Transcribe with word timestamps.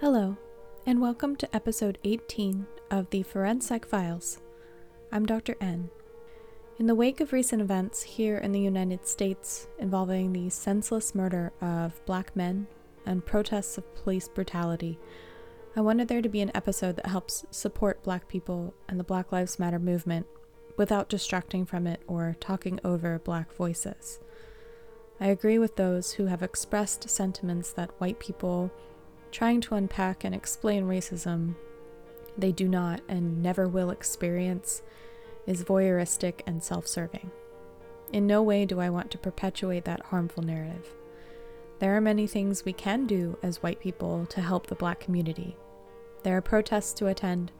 Hello, 0.00 0.38
and 0.86 0.98
welcome 0.98 1.36
to 1.36 1.54
episode 1.54 1.98
18 2.04 2.66
of 2.90 3.10
the 3.10 3.22
ForenPsych 3.22 3.84
Files. 3.84 4.38
I'm 5.12 5.26
Dr. 5.26 5.56
N. 5.60 5.90
In 6.78 6.86
the 6.86 6.94
wake 6.94 7.20
of 7.20 7.34
recent 7.34 7.60
events 7.60 8.02
here 8.02 8.38
in 8.38 8.52
the 8.52 8.60
United 8.60 9.06
States 9.06 9.68
involving 9.78 10.32
the 10.32 10.48
senseless 10.48 11.14
murder 11.14 11.52
of 11.60 12.02
black 12.06 12.34
men 12.34 12.66
and 13.04 13.26
protests 13.26 13.76
of 13.76 13.94
police 13.94 14.26
brutality, 14.26 14.98
I 15.76 15.82
wanted 15.82 16.08
there 16.08 16.22
to 16.22 16.30
be 16.30 16.40
an 16.40 16.52
episode 16.54 16.96
that 16.96 17.04
helps 17.04 17.44
support 17.50 18.02
black 18.02 18.26
people 18.26 18.72
and 18.88 18.98
the 18.98 19.04
Black 19.04 19.30
Lives 19.30 19.58
Matter 19.58 19.78
movement 19.78 20.24
without 20.78 21.10
distracting 21.10 21.66
from 21.66 21.86
it 21.86 22.00
or 22.06 22.36
talking 22.40 22.80
over 22.82 23.18
black 23.18 23.52
voices. 23.52 24.18
I 25.20 25.26
agree 25.26 25.58
with 25.58 25.76
those 25.76 26.12
who 26.12 26.24
have 26.24 26.42
expressed 26.42 27.10
sentiments 27.10 27.70
that 27.74 28.00
white 28.00 28.18
people 28.18 28.70
trying 29.30 29.60
to 29.62 29.74
unpack 29.74 30.24
and 30.24 30.34
explain 30.34 30.84
racism 30.84 31.54
they 32.36 32.52
do 32.52 32.68
not 32.68 33.00
and 33.08 33.42
never 33.42 33.68
will 33.68 33.90
experience 33.90 34.82
is 35.46 35.64
voyeuristic 35.64 36.40
and 36.46 36.62
self 36.62 36.86
serving. 36.86 37.30
In 38.12 38.26
no 38.26 38.42
way 38.42 38.64
do 38.64 38.80
I 38.80 38.90
want 38.90 39.10
to 39.12 39.18
perpetuate 39.18 39.84
that 39.84 40.06
harmful 40.06 40.42
narrative. 40.42 40.94
There 41.78 41.96
are 41.96 42.00
many 42.00 42.26
things 42.26 42.64
we 42.64 42.72
can 42.72 43.06
do 43.06 43.38
as 43.42 43.62
white 43.62 43.80
people 43.80 44.26
to 44.26 44.40
help 44.40 44.66
the 44.66 44.74
black 44.74 45.00
community. 45.00 45.56
There 46.22 46.36
are 46.36 46.42
protests 46.42 46.92
to 46.94 47.06
attend, 47.06 47.52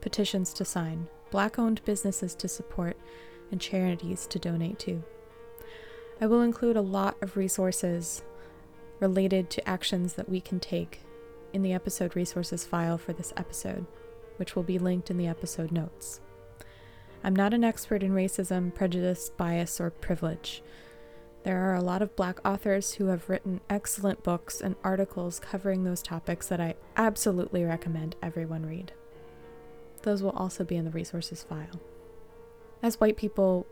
petitions 0.00 0.52
to 0.54 0.64
sign, 0.64 1.08
black 1.30 1.58
owned 1.58 1.84
businesses 1.84 2.34
to 2.36 2.48
support, 2.48 2.96
and 3.50 3.60
charities 3.60 4.26
to 4.28 4.38
donate 4.38 4.78
to. 4.80 5.02
I 6.20 6.26
will 6.26 6.42
include 6.42 6.76
a 6.76 6.82
lot 6.82 7.16
of 7.20 7.36
resources 7.36 8.22
related 9.00 9.50
to 9.50 9.68
actions 9.68 10.14
that 10.14 10.28
we 10.28 10.40
can 10.40 10.60
take 10.60 11.00
in 11.54 11.62
the 11.62 11.72
episode 11.72 12.16
resources 12.16 12.66
file 12.66 12.98
for 12.98 13.12
this 13.12 13.32
episode, 13.36 13.86
which 14.36 14.54
will 14.54 14.62
be 14.62 14.78
linked 14.78 15.10
in 15.10 15.16
the 15.16 15.26
episode 15.26 15.72
notes. 15.72 16.20
I'm 17.22 17.34
not 17.34 17.54
an 17.54 17.64
expert 17.64 18.02
in 18.02 18.12
racism, 18.12 18.74
prejudice, 18.74 19.30
bias, 19.30 19.80
or 19.80 19.88
privilege. 19.88 20.62
There 21.44 21.70
are 21.70 21.74
a 21.74 21.82
lot 21.82 22.02
of 22.02 22.16
black 22.16 22.38
authors 22.44 22.94
who 22.94 23.06
have 23.06 23.28
written 23.28 23.60
excellent 23.70 24.22
books 24.22 24.60
and 24.60 24.76
articles 24.82 25.40
covering 25.40 25.84
those 25.84 26.02
topics 26.02 26.48
that 26.48 26.60
I 26.60 26.74
absolutely 26.96 27.64
recommend 27.64 28.16
everyone 28.22 28.66
read. 28.66 28.92
Those 30.02 30.22
will 30.22 30.30
also 30.30 30.64
be 30.64 30.76
in 30.76 30.84
the 30.84 30.90
resources 30.90 31.42
file. 31.42 31.80
As 32.82 33.00
white 33.00 33.16
people, 33.16 33.66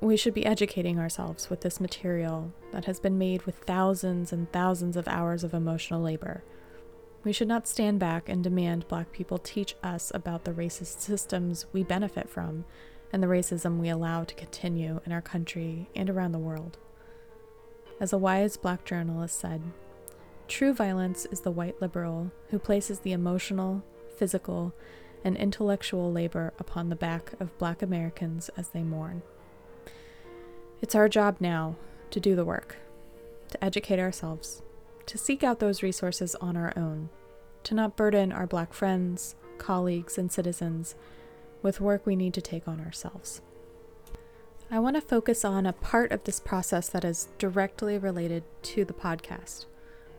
we 0.00 0.16
should 0.16 0.34
be 0.34 0.46
educating 0.46 0.98
ourselves 0.98 1.50
with 1.50 1.60
this 1.60 1.80
material 1.80 2.52
that 2.72 2.86
has 2.86 2.98
been 2.98 3.18
made 3.18 3.42
with 3.42 3.58
thousands 3.58 4.32
and 4.32 4.50
thousands 4.52 4.96
of 4.96 5.06
hours 5.08 5.44
of 5.44 5.54
emotional 5.54 6.00
labor. 6.00 6.42
We 7.24 7.32
should 7.32 7.48
not 7.48 7.66
stand 7.66 7.98
back 7.98 8.28
and 8.28 8.44
demand 8.44 8.88
black 8.88 9.12
people 9.12 9.38
teach 9.38 9.74
us 9.82 10.12
about 10.14 10.44
the 10.44 10.52
racist 10.52 11.00
systems 11.00 11.66
we 11.72 11.82
benefit 11.82 12.28
from 12.28 12.64
and 13.12 13.22
the 13.22 13.26
racism 13.26 13.78
we 13.78 13.88
allow 13.88 14.24
to 14.24 14.34
continue 14.34 15.00
in 15.04 15.12
our 15.12 15.20
country 15.20 15.88
and 15.96 16.08
around 16.08 16.32
the 16.32 16.38
world. 16.38 16.78
As 18.00 18.12
a 18.12 18.18
wise 18.18 18.56
black 18.56 18.84
journalist 18.84 19.40
said, 19.40 19.60
true 20.46 20.72
violence 20.72 21.26
is 21.32 21.40
the 21.40 21.50
white 21.50 21.80
liberal 21.82 22.30
who 22.50 22.58
places 22.58 23.00
the 23.00 23.12
emotional, 23.12 23.82
physical, 24.16 24.72
and 25.24 25.36
intellectual 25.36 26.12
labor 26.12 26.52
upon 26.58 26.88
the 26.88 26.96
back 26.96 27.32
of 27.40 27.56
black 27.58 27.82
Americans 27.82 28.48
as 28.56 28.68
they 28.68 28.82
mourn. 28.82 29.22
It's 30.80 30.94
our 30.94 31.08
job 31.08 31.38
now 31.40 31.74
to 32.10 32.20
do 32.20 32.36
the 32.36 32.44
work, 32.44 32.76
to 33.50 33.64
educate 33.64 33.98
ourselves, 33.98 34.62
to 35.08 35.18
seek 35.18 35.42
out 35.42 35.58
those 35.58 35.82
resources 35.82 36.34
on 36.36 36.56
our 36.56 36.72
own, 36.76 37.08
to 37.64 37.74
not 37.74 37.96
burden 37.96 38.30
our 38.30 38.46
black 38.46 38.72
friends, 38.72 39.34
colleagues, 39.56 40.18
and 40.18 40.30
citizens 40.30 40.94
with 41.62 41.80
work 41.80 42.06
we 42.06 42.14
need 42.14 42.34
to 42.34 42.40
take 42.40 42.68
on 42.68 42.80
ourselves. 42.80 43.40
I 44.70 44.78
want 44.78 44.96
to 44.96 45.00
focus 45.00 45.44
on 45.46 45.64
a 45.64 45.72
part 45.72 46.12
of 46.12 46.24
this 46.24 46.38
process 46.38 46.88
that 46.90 47.04
is 47.04 47.28
directly 47.38 47.96
related 47.96 48.44
to 48.62 48.84
the 48.84 48.92
podcast 48.92 49.64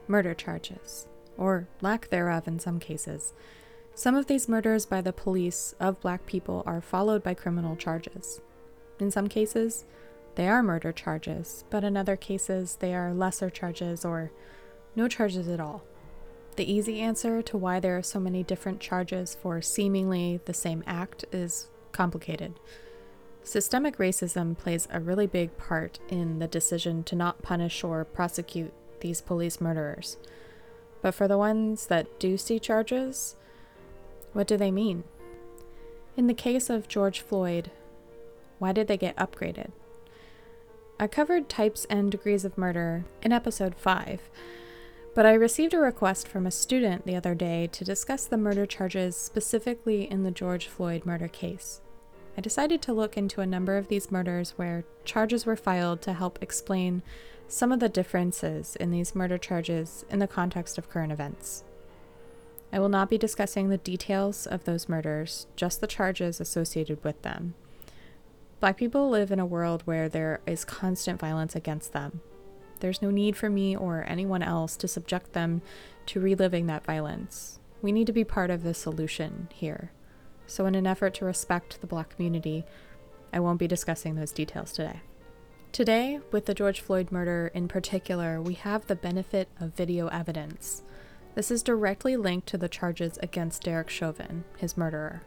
murder 0.08 0.34
charges, 0.34 1.08
or 1.38 1.68
lack 1.82 2.10
thereof 2.10 2.48
in 2.48 2.58
some 2.58 2.80
cases. 2.80 3.32
Some 3.94 4.16
of 4.16 4.26
these 4.26 4.50
murders 4.50 4.88
by 4.88 5.02
the 5.02 5.14
police 5.14 5.76
of 5.80 6.02
black 6.02 6.26
people 6.26 6.64
are 6.66 6.82
followed 6.82 7.22
by 7.22 7.36
criminal 7.36 7.76
charges. 7.76 8.42
In 9.00 9.12
some 9.12 9.28
cases, 9.28 9.86
they 10.34 10.48
are 10.48 10.64
murder 10.64 10.92
charges, 10.92 11.64
but 11.70 11.84
in 11.84 11.96
other 11.96 12.16
cases, 12.16 12.78
they 12.80 12.96
are 12.96 13.14
lesser 13.14 13.52
charges 13.52 14.04
or 14.04 14.32
no 15.00 15.08
charges 15.08 15.48
at 15.48 15.62
all. 15.62 15.82
The 16.58 16.70
easy 16.70 17.00
answer 17.00 17.42
to 17.44 17.58
why 17.58 17.80
there 17.80 17.98
are 17.98 18.04
so 18.04 18.20
many 18.20 18.44
different 18.44 18.82
charges 18.82 19.34
for 19.34 19.62
seemingly 19.62 20.42
the 20.44 20.54
same 20.54 20.84
act 20.86 21.24
is 21.32 21.70
complicated. 21.94 22.60
Systemic 23.42 23.98
racism 23.98 24.58
plays 24.58 24.90
a 24.92 25.00
really 25.00 25.26
big 25.26 25.58
part 25.58 26.00
in 26.10 26.40
the 26.40 26.48
decision 26.48 27.04
to 27.04 27.16
not 27.16 27.42
punish 27.42 27.82
or 27.82 28.04
prosecute 28.04 28.74
these 29.00 29.22
police 29.22 29.62
murderers. 29.62 30.18
But 31.02 31.16
for 31.16 31.30
the 31.30 31.38
ones 31.38 31.88
that 31.88 32.20
do 32.20 32.38
see 32.38 32.60
charges, 32.60 33.38
what 34.34 34.48
do 34.48 34.58
they 34.58 34.70
mean? 34.70 35.06
In 36.18 36.28
the 36.28 36.34
case 36.34 36.70
of 36.70 36.90
George 36.90 37.22
Floyd, 37.22 37.72
why 38.58 38.74
did 38.74 38.90
they 38.90 38.98
get 38.98 39.16
upgraded? 39.16 39.72
I 41.00 41.08
covered 41.08 41.48
types 41.48 41.86
and 41.90 42.12
degrees 42.12 42.44
of 42.44 42.58
murder 42.58 43.06
in 43.22 43.32
episode 43.32 43.76
5, 43.76 44.30
but 45.16 45.26
I 45.26 45.34
received 45.34 45.74
a 45.74 45.80
request 45.80 46.28
from 46.28 46.46
a 46.46 46.52
student 46.52 47.06
the 47.06 47.16
other 47.16 47.36
day 47.36 47.68
to 47.72 47.84
discuss 47.84 48.26
the 48.26 48.38
murder 48.38 48.66
charges 48.66 49.16
specifically 49.16 50.10
in 50.10 50.24
the 50.24 50.32
George 50.32 50.68
Floyd 50.68 51.06
murder 51.06 51.28
case. 51.28 51.82
I 52.38 52.42
decided 52.42 52.82
to 52.84 52.94
look 52.94 53.18
into 53.18 53.42
a 53.42 53.46
number 53.46 53.78
of 53.78 53.88
these 53.88 54.12
murders 54.12 54.52
where 54.56 54.86
charges 55.04 55.46
were 55.46 55.56
filed 55.56 56.02
to 56.04 56.14
help 56.14 56.40
explain 56.42 57.02
some 57.48 57.72
of 57.72 57.80
the 57.80 57.90
differences 57.90 58.76
in 58.76 58.92
these 58.92 59.16
murder 59.16 59.38
charges 59.38 60.06
in 60.10 60.20
the 60.20 60.28
context 60.28 60.78
of 60.78 60.90
current 60.90 61.12
events. 61.12 61.64
I 62.72 62.80
will 62.80 62.90
not 62.90 63.10
be 63.10 63.18
discussing 63.18 63.70
the 63.70 63.78
details 63.78 64.46
of 64.46 64.64
those 64.64 64.88
murders, 64.88 65.48
just 65.56 65.82
the 65.82 65.88
charges 65.88 66.40
associated 66.40 67.04
with 67.04 67.22
them. 67.24 67.56
Black 68.60 68.78
people 68.78 69.10
live 69.10 69.32
in 69.32 69.40
a 69.40 69.46
world 69.46 69.82
where 69.86 70.08
there 70.08 70.42
is 70.46 70.64
constant 70.66 71.20
violence 71.20 71.56
against 71.56 71.94
them, 71.94 72.22
there's 72.80 73.02
no 73.02 73.10
need 73.10 73.36
for 73.36 73.50
me 73.50 73.76
or 73.76 74.06
anyone 74.08 74.44
else 74.44 74.76
to 74.78 74.88
subject 74.88 75.34
them 75.34 75.62
to 76.08 76.20
reliving 76.20 76.68
that 76.68 76.86
violence. 76.86 77.60
We 77.82 77.92
need 77.92 78.08
to 78.08 78.14
be 78.14 78.24
part 78.24 78.50
of 78.50 78.64
the 78.64 78.74
solution 78.74 79.50
here. 79.54 79.92
So, 80.48 80.66
in 80.66 80.76
an 80.76 80.88
effort 80.88 81.14
to 81.16 81.26
respect 81.26 81.80
the 81.80 81.88
Black 81.88 82.10
community, 82.10 82.66
I 83.32 83.40
won't 83.40 83.60
be 83.60 83.68
discussing 83.68 84.16
those 84.16 84.32
details 84.32 84.72
today. 84.72 85.02
Today, 85.72 86.20
with 86.32 86.46
the 86.46 86.56
George 86.56 86.82
Floyd 86.82 87.12
murder 87.12 87.52
in 87.54 87.68
particular, 87.68 88.42
we 88.42 88.56
have 88.56 88.88
the 88.88 88.96
benefit 88.96 89.48
of 89.60 89.76
video 89.76 90.08
evidence. 90.08 90.82
This 91.36 91.52
is 91.52 91.62
directly 91.62 92.18
linked 92.18 92.48
to 92.48 92.58
the 92.58 92.68
charges 92.68 93.20
against 93.22 93.64
Derek 93.64 93.90
Chauvin, 93.90 94.46
his 94.58 94.76
murderer. 94.76 95.22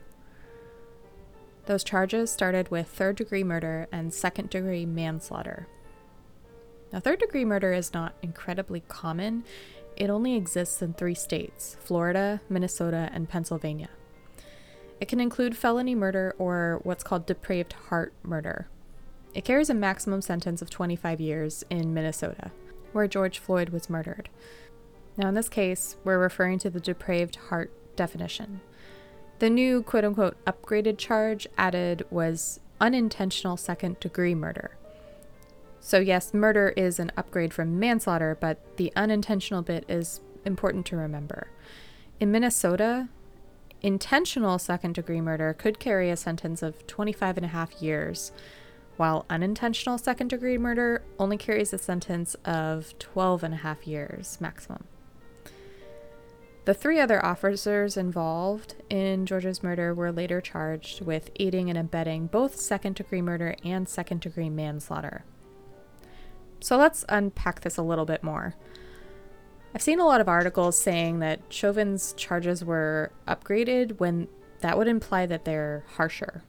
Those 1.66 1.84
charges 1.84 2.32
started 2.32 2.70
with 2.70 2.88
third 2.88 3.16
degree 3.16 3.44
murder 3.44 3.86
and 3.92 4.12
second 4.12 4.50
degree 4.50 4.84
manslaughter, 4.84 5.68
now, 6.92 7.00
third 7.00 7.20
degree 7.20 7.44
murder 7.44 7.72
is 7.72 7.94
not 7.94 8.14
incredibly 8.22 8.80
common, 8.80 9.44
it 9.96 10.10
only 10.10 10.36
exists 10.36 10.82
in 10.82 10.94
three 10.94 11.14
states 11.14 11.76
Florida, 11.80 12.40
Minnesota, 12.48 13.10
and 13.12 13.28
Pennsylvania. 13.28 13.88
It 15.00 15.08
can 15.08 15.20
include 15.20 15.56
felony 15.56 15.94
murder 15.94 16.34
or 16.38 16.80
what's 16.84 17.02
called 17.02 17.26
depraved 17.26 17.72
heart 17.72 18.12
murder. 18.22 18.68
It 19.34 19.44
carries 19.44 19.70
a 19.70 19.74
maximum 19.74 20.20
sentence 20.20 20.62
of 20.62 20.70
25 20.70 21.20
years 21.20 21.64
in 21.70 21.94
Minnesota, 21.94 22.50
where 22.92 23.08
George 23.08 23.38
Floyd 23.38 23.70
was 23.70 23.90
murdered. 23.90 24.28
Now, 25.16 25.28
in 25.28 25.34
this 25.34 25.48
case, 25.48 25.96
we're 26.04 26.18
referring 26.18 26.58
to 26.60 26.70
the 26.70 26.80
depraved 26.80 27.36
heart 27.36 27.72
definition. 27.96 28.60
The 29.38 29.50
new 29.50 29.82
quote 29.82 30.04
unquote 30.04 30.42
upgraded 30.44 30.98
charge 30.98 31.46
added 31.58 32.04
was 32.10 32.60
unintentional 32.80 33.56
second 33.56 33.98
degree 33.98 34.34
murder. 34.34 34.76
So, 35.84 35.98
yes, 35.98 36.32
murder 36.32 36.72
is 36.76 37.00
an 37.00 37.10
upgrade 37.16 37.52
from 37.52 37.80
manslaughter, 37.80 38.38
but 38.40 38.76
the 38.76 38.92
unintentional 38.94 39.62
bit 39.62 39.84
is 39.88 40.20
important 40.44 40.86
to 40.86 40.96
remember. 40.96 41.48
In 42.20 42.30
Minnesota, 42.30 43.08
intentional 43.82 44.60
second 44.60 44.94
degree 44.94 45.20
murder 45.20 45.52
could 45.52 45.80
carry 45.80 46.08
a 46.08 46.16
sentence 46.16 46.62
of 46.62 46.86
25 46.86 47.36
and 47.36 47.46
a 47.46 47.48
half 47.48 47.82
years, 47.82 48.30
while 48.96 49.26
unintentional 49.28 49.98
second 49.98 50.28
degree 50.28 50.56
murder 50.56 51.02
only 51.18 51.36
carries 51.36 51.72
a 51.72 51.78
sentence 51.78 52.36
of 52.44 52.96
12 53.00 53.42
and 53.42 53.54
a 53.54 53.58
half 53.58 53.84
years 53.84 54.38
maximum. 54.40 54.84
The 56.64 56.74
three 56.74 57.00
other 57.00 57.24
officers 57.26 57.96
involved 57.96 58.76
in 58.88 59.26
George's 59.26 59.64
murder 59.64 59.92
were 59.92 60.12
later 60.12 60.40
charged 60.40 61.00
with 61.00 61.32
aiding 61.40 61.68
and 61.68 61.76
abetting 61.76 62.28
both 62.28 62.54
second 62.54 62.94
degree 62.94 63.20
murder 63.20 63.56
and 63.64 63.88
second 63.88 64.20
degree 64.20 64.48
manslaughter. 64.48 65.24
So 66.62 66.76
let's 66.76 67.04
unpack 67.08 67.60
this 67.60 67.76
a 67.76 67.82
little 67.82 68.04
bit 68.04 68.22
more. 68.22 68.54
I've 69.74 69.82
seen 69.82 69.98
a 69.98 70.06
lot 70.06 70.20
of 70.20 70.28
articles 70.28 70.78
saying 70.78 71.18
that 71.18 71.40
Chauvin's 71.48 72.12
charges 72.12 72.64
were 72.64 73.10
upgraded 73.26 73.98
when 73.98 74.28
that 74.60 74.78
would 74.78 74.86
imply 74.86 75.26
that 75.26 75.44
they're 75.44 75.84
harsher. 75.96 76.44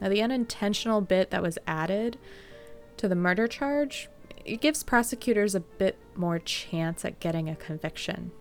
Now, 0.00 0.10
the 0.10 0.22
unintentional 0.22 1.00
bit 1.00 1.30
that 1.30 1.42
was 1.42 1.58
added 1.66 2.18
to 2.98 3.08
the 3.08 3.14
murder 3.14 3.46
charge, 3.46 4.10
it 4.44 4.60
gives 4.60 4.82
prosecutors 4.82 5.54
a 5.54 5.60
bit 5.60 5.96
more 6.14 6.38
chance 6.38 7.04
at 7.04 7.20
getting 7.20 7.48
a 7.48 7.56
conviction. 7.56 8.32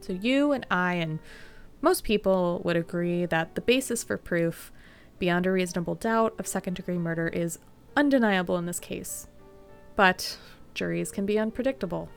So, 0.00 0.14
you 0.14 0.50
and 0.52 0.66
I 0.70 0.94
and 0.94 1.20
most 1.82 2.02
people 2.02 2.62
would 2.64 2.76
agree 2.76 3.26
that 3.26 3.54
the 3.54 3.60
basis 3.60 4.02
for 4.02 4.16
proof 4.16 4.72
beyond 5.18 5.46
a 5.46 5.52
reasonable 5.52 5.94
doubt 5.94 6.34
of 6.38 6.46
second 6.46 6.74
degree 6.74 6.98
murder 6.98 7.28
is 7.28 7.58
undeniable 7.94 8.56
in 8.56 8.66
this 8.66 8.80
case. 8.80 9.28
But 10.00 10.38
juries 10.72 11.12
can 11.12 11.26
be 11.26 11.38
unpredictable. 11.38 12.08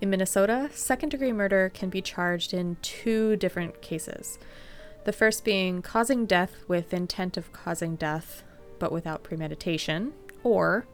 In 0.00 0.08
Minnesota, 0.08 0.70
second 0.72 1.10
degree 1.10 1.34
murder 1.34 1.70
can 1.74 1.90
be 1.90 2.00
charged 2.00 2.54
in 2.54 2.78
two 2.80 3.36
different 3.36 3.82
cases. 3.82 4.38
The 5.04 5.12
first 5.12 5.44
being 5.44 5.82
causing 5.82 6.24
death 6.24 6.54
with 6.66 6.94
intent 6.94 7.36
of 7.36 7.52
causing 7.52 7.94
death, 7.94 8.42
but 8.78 8.90
without 8.90 9.22
premeditation, 9.22 10.14
or 10.42 10.86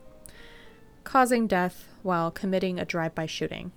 causing 1.05 1.47
death 1.47 1.87
while 2.03 2.33
committing 2.33 2.81
a 2.81 2.85
drive 2.85 3.15
by 3.15 3.27
shooting. 3.27 3.71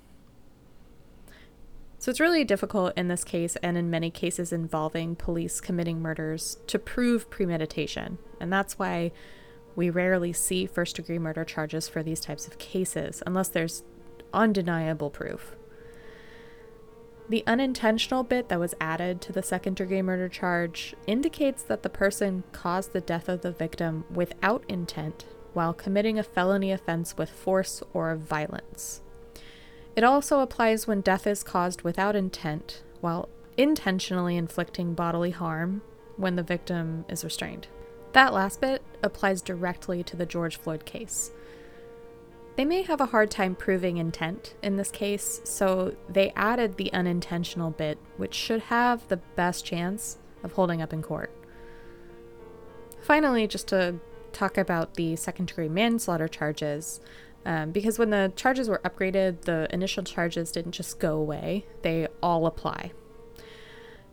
So 2.00 2.10
it's 2.10 2.20
really 2.20 2.44
difficult 2.44 2.98
in 2.98 3.10
this 3.10 3.24
case 3.24 3.58
and 3.58 3.78
in 3.78 3.92
many 3.92 4.10
cases 4.10 4.52
involving 4.52 5.16
police 5.16 5.62
committing 5.62 6.02
murders 6.02 6.58
to 6.66 6.80
prove 6.80 7.30
premeditation. 7.30 8.18
And 8.40 8.52
that's 8.52 8.80
why 8.80 9.12
we 9.80 9.90
rarely 9.90 10.34
see 10.34 10.66
first 10.66 10.98
degree 10.98 11.18
murder 11.18 11.46
charges 11.46 11.88
for 11.88 12.04
these 12.04 12.20
types 12.20 12.48
of 12.48 12.58
cases 12.58 13.24
unless 13.26 13.48
there's 13.48 13.84
undeniable 14.34 15.10
proof. 15.10 15.56
The 17.30 17.46
unintentional 17.48 18.24
bit 18.24 18.50
that 18.50 18.60
was 18.60 18.76
added 18.82 19.22
to 19.22 19.32
the 19.32 19.42
second 19.42 19.78
degree 19.78 20.02
murder 20.02 20.28
charge 20.28 20.96
indicates 21.08 21.64
that 21.64 21.84
the 21.84 21.90
person 21.90 22.44
caused 22.52 22.92
the 22.92 23.00
death 23.00 23.30
of 23.30 23.40
the 23.40 23.54
victim 23.54 24.04
without 24.14 24.66
intent 24.68 25.24
while 25.54 25.74
committing 25.74 26.20
a 26.20 26.24
felony 26.24 26.74
offense 26.74 27.16
with 27.18 27.30
force 27.30 27.82
or 27.94 28.14
violence. 28.18 29.00
It 29.96 30.04
also 30.04 30.42
applies 30.42 30.88
when 30.88 31.00
death 31.00 31.26
is 31.26 31.42
caused 31.42 31.84
without 31.84 32.18
intent 32.18 32.84
while 33.00 33.30
intentionally 33.56 34.36
inflicting 34.36 34.94
bodily 34.94 35.32
harm 35.32 35.84
when 36.18 36.36
the 36.36 36.44
victim 36.44 37.06
is 37.08 37.24
restrained. 37.24 37.70
That 38.14 38.34
last 38.34 38.62
bit 38.62 38.82
applies 39.04 39.42
directly 39.42 40.04
to 40.04 40.16
the 40.16 40.26
George 40.26 40.58
Floyd 40.58 40.86
case. 40.86 41.32
They 42.56 42.66
may 42.66 42.82
have 42.82 43.00
a 43.00 43.06
hard 43.06 43.32
time 43.32 43.56
proving 43.56 43.98
intent 43.98 44.56
in 44.62 44.76
this 44.76 44.92
case, 44.92 45.40
so 45.46 45.96
they 46.10 46.32
added 46.36 46.76
the 46.76 46.92
unintentional 46.92 47.72
bit, 47.72 47.98
which 48.18 48.34
should 48.34 48.64
have 48.64 49.08
the 49.08 49.18
best 49.18 49.64
chance 49.64 50.18
of 50.44 50.54
holding 50.54 50.82
up 50.82 50.92
in 50.92 51.02
court. 51.02 51.32
Finally, 53.02 53.48
just 53.48 53.68
to 53.70 54.00
talk 54.34 54.58
about 54.58 54.96
the 54.96 55.16
second 55.16 55.48
degree 55.48 55.70
manslaughter 55.70 56.28
charges, 56.28 57.00
um, 57.46 57.72
because 57.72 57.98
when 57.98 58.10
the 58.10 58.34
charges 58.36 58.68
were 58.68 58.82
upgraded, 58.84 59.44
the 59.44 59.68
initial 59.74 60.04
charges 60.04 60.52
didn't 60.52 60.74
just 60.74 61.00
go 61.00 61.16
away, 61.18 61.66
they 61.82 62.08
all 62.22 62.46
apply. 62.46 62.92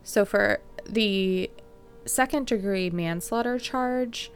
So 0.05 0.25
for 0.25 0.61
the 0.89 1.51
second 2.06 2.47
degree 2.47 2.91
manslaughter 2.91 3.58
charge, 3.58 4.31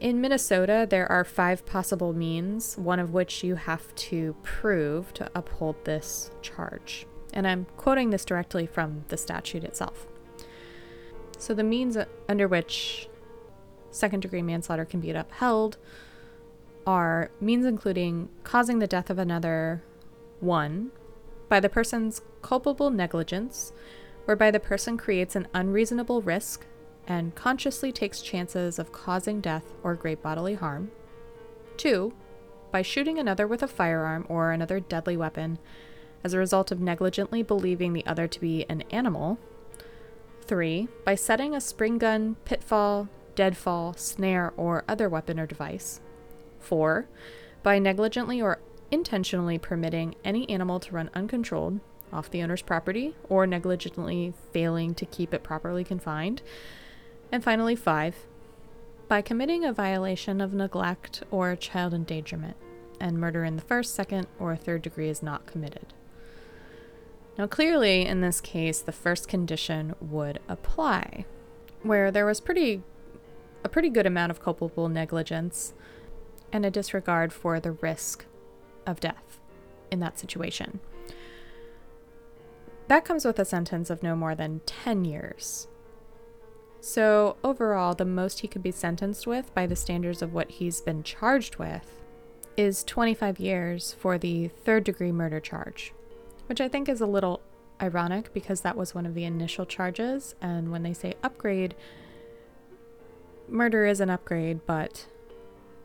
in 0.00 0.20
Minnesota, 0.22 0.86
there 0.88 1.10
are 1.12 1.24
five 1.24 1.66
possible 1.66 2.14
means, 2.14 2.76
one 2.78 2.98
of 2.98 3.12
which 3.12 3.44
you 3.44 3.56
have 3.56 3.94
to 3.96 4.34
prove 4.42 5.12
to 5.14 5.30
uphold 5.34 5.84
this 5.84 6.30
charge. 6.40 7.06
And 7.34 7.46
I'm 7.46 7.66
quoting 7.76 8.10
this 8.10 8.24
directly 8.24 8.66
from 8.66 9.04
the 9.08 9.18
statute 9.18 9.62
itself. 9.62 10.06
So, 11.38 11.54
the 11.54 11.62
means 11.62 11.98
under 12.28 12.48
which 12.48 13.08
second 13.90 14.20
degree 14.20 14.42
manslaughter 14.42 14.84
can 14.84 15.00
be 15.00 15.10
upheld 15.10 15.76
are 16.86 17.30
means 17.40 17.66
including 17.66 18.30
causing 18.42 18.78
the 18.78 18.86
death 18.86 19.10
of 19.10 19.18
another, 19.18 19.82
one, 20.40 20.90
by 21.48 21.60
the 21.60 21.68
person's 21.68 22.22
culpable 22.40 22.90
negligence, 22.90 23.72
whereby 24.24 24.50
the 24.50 24.60
person 24.60 24.96
creates 24.96 25.36
an 25.36 25.46
unreasonable 25.52 26.22
risk 26.22 26.64
and 27.10 27.34
consciously 27.34 27.90
takes 27.90 28.22
chances 28.22 28.78
of 28.78 28.92
causing 28.92 29.40
death 29.40 29.64
or 29.82 29.96
great 29.96 30.22
bodily 30.22 30.54
harm. 30.54 30.92
2. 31.76 32.14
By 32.70 32.82
shooting 32.82 33.18
another 33.18 33.48
with 33.48 33.64
a 33.64 33.68
firearm 33.68 34.24
or 34.28 34.52
another 34.52 34.78
deadly 34.78 35.16
weapon 35.16 35.58
as 36.22 36.34
a 36.34 36.38
result 36.38 36.70
of 36.70 36.80
negligently 36.80 37.42
believing 37.42 37.94
the 37.94 38.06
other 38.06 38.28
to 38.28 38.40
be 38.40 38.64
an 38.68 38.82
animal. 38.92 39.40
3. 40.42 40.86
By 41.04 41.16
setting 41.16 41.52
a 41.52 41.60
spring 41.60 41.98
gun, 41.98 42.36
pitfall, 42.44 43.08
deadfall, 43.34 43.94
snare, 43.94 44.52
or 44.56 44.84
other 44.86 45.08
weapon 45.08 45.40
or 45.40 45.46
device. 45.46 46.00
4. 46.60 47.08
By 47.64 47.80
negligently 47.80 48.40
or 48.40 48.60
intentionally 48.92 49.58
permitting 49.58 50.14
any 50.24 50.48
animal 50.48 50.78
to 50.78 50.94
run 50.94 51.10
uncontrolled 51.12 51.80
off 52.12 52.30
the 52.30 52.40
owner's 52.40 52.62
property 52.62 53.16
or 53.28 53.48
negligently 53.48 54.32
failing 54.52 54.94
to 54.94 55.06
keep 55.06 55.34
it 55.34 55.42
properly 55.42 55.82
confined 55.82 56.40
and 57.32 57.42
finally, 57.44 57.76
five, 57.76 58.26
by 59.08 59.22
committing 59.22 59.64
a 59.64 59.72
violation 59.72 60.40
of 60.40 60.54
neglect 60.54 61.22
or 61.30 61.56
child 61.56 61.94
endangerment, 61.94 62.56
and 63.00 63.18
murder 63.18 63.44
in 63.44 63.56
the 63.56 63.62
first, 63.62 63.94
second, 63.94 64.26
or 64.38 64.54
third 64.56 64.82
degree 64.82 65.08
is 65.08 65.22
not 65.22 65.46
committed. 65.46 65.92
Now, 67.38 67.46
clearly, 67.46 68.04
in 68.04 68.20
this 68.20 68.40
case, 68.40 68.80
the 68.80 68.92
first 68.92 69.28
condition 69.28 69.94
would 70.00 70.40
apply, 70.48 71.24
where 71.82 72.10
there 72.10 72.26
was 72.26 72.40
pretty 72.40 72.82
a 73.64 73.68
pretty 73.68 73.90
good 73.90 74.06
amount 74.06 74.30
of 74.30 74.42
culpable 74.42 74.88
negligence 74.88 75.74
and 76.52 76.64
a 76.64 76.70
disregard 76.70 77.32
for 77.32 77.60
the 77.60 77.72
risk 77.72 78.24
of 78.86 79.00
death 79.00 79.40
in 79.90 80.00
that 80.00 80.18
situation. 80.18 80.80
That 82.88 83.04
comes 83.04 83.24
with 83.24 83.38
a 83.38 83.44
sentence 83.44 83.90
of 83.90 84.02
no 84.02 84.16
more 84.16 84.34
than 84.34 84.60
10 84.66 85.04
years 85.04 85.68
so, 86.80 87.36
overall, 87.44 87.94
the 87.94 88.04
most 88.04 88.40
he 88.40 88.48
could 88.48 88.62
be 88.62 88.70
sentenced 88.70 89.26
with 89.26 89.54
by 89.54 89.66
the 89.66 89.76
standards 89.76 90.22
of 90.22 90.32
what 90.32 90.50
he's 90.50 90.80
been 90.80 91.02
charged 91.02 91.56
with 91.56 92.00
is 92.56 92.84
25 92.84 93.38
years 93.38 93.94
for 93.98 94.18
the 94.18 94.48
third 94.48 94.84
degree 94.84 95.12
murder 95.12 95.40
charge, 95.40 95.92
which 96.46 96.60
I 96.60 96.68
think 96.68 96.88
is 96.88 97.00
a 97.00 97.06
little 97.06 97.40
ironic 97.80 98.32
because 98.32 98.62
that 98.62 98.76
was 98.76 98.94
one 98.94 99.06
of 99.06 99.14
the 99.14 99.24
initial 99.24 99.66
charges. 99.66 100.34
And 100.40 100.70
when 100.70 100.82
they 100.82 100.92
say 100.92 101.14
upgrade, 101.22 101.74
murder 103.48 103.84
is 103.86 104.00
an 104.00 104.10
upgrade, 104.10 104.60
but 104.66 105.06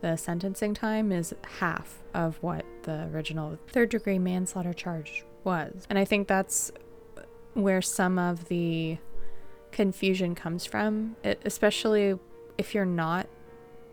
the 0.00 0.16
sentencing 0.16 0.74
time 0.74 1.12
is 1.12 1.34
half 1.58 2.02
of 2.14 2.36
what 2.42 2.64
the 2.82 3.08
original 3.12 3.58
third 3.68 3.90
degree 3.90 4.18
manslaughter 4.18 4.72
charge 4.72 5.24
was. 5.44 5.86
And 5.88 5.98
I 5.98 6.04
think 6.04 6.28
that's 6.28 6.72
where 7.54 7.80
some 7.82 8.18
of 8.18 8.48
the 8.48 8.98
confusion 9.76 10.34
comes 10.34 10.64
from, 10.64 11.16
it, 11.22 11.38
especially 11.44 12.18
if 12.56 12.74
you're 12.74 12.86
not 12.86 13.28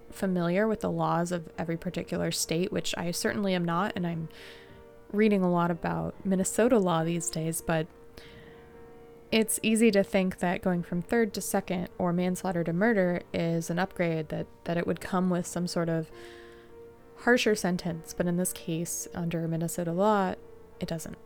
familiar 0.09 0.65
with 0.65 0.79
the 0.79 0.89
laws 0.89 1.33
of 1.33 1.49
every 1.57 1.75
particular 1.75 2.31
state, 2.31 2.71
which 2.71 2.95
I 2.97 3.11
certainly 3.11 3.53
am 3.53 3.65
not, 3.65 3.91
and 3.97 4.07
I'm 4.07 4.29
reading 5.11 5.43
a 5.43 5.51
lot 5.51 5.69
about 5.69 6.15
Minnesota 6.23 6.79
law 6.79 7.03
these 7.03 7.29
days, 7.29 7.59
but 7.61 7.87
it's 9.29 9.59
easy 9.61 9.91
to 9.91 10.03
think 10.03 10.39
that 10.39 10.61
going 10.61 10.83
from 10.83 11.01
third 11.01 11.33
to 11.33 11.41
second 11.41 11.89
or 11.97 12.13
manslaughter 12.13 12.63
to 12.63 12.71
murder 12.71 13.21
is 13.33 13.69
an 13.69 13.77
upgrade 13.77 14.29
that 14.29 14.47
that 14.63 14.77
it 14.77 14.87
would 14.87 15.01
come 15.01 15.29
with 15.29 15.45
some 15.45 15.67
sort 15.67 15.89
of 15.89 16.09
harsher 17.17 17.55
sentence, 17.55 18.13
but 18.15 18.25
in 18.25 18.37
this 18.37 18.53
case 18.53 19.09
under 19.13 19.49
Minnesota 19.49 19.91
law, 19.91 20.35
it 20.79 20.87
doesn't. 20.87 21.17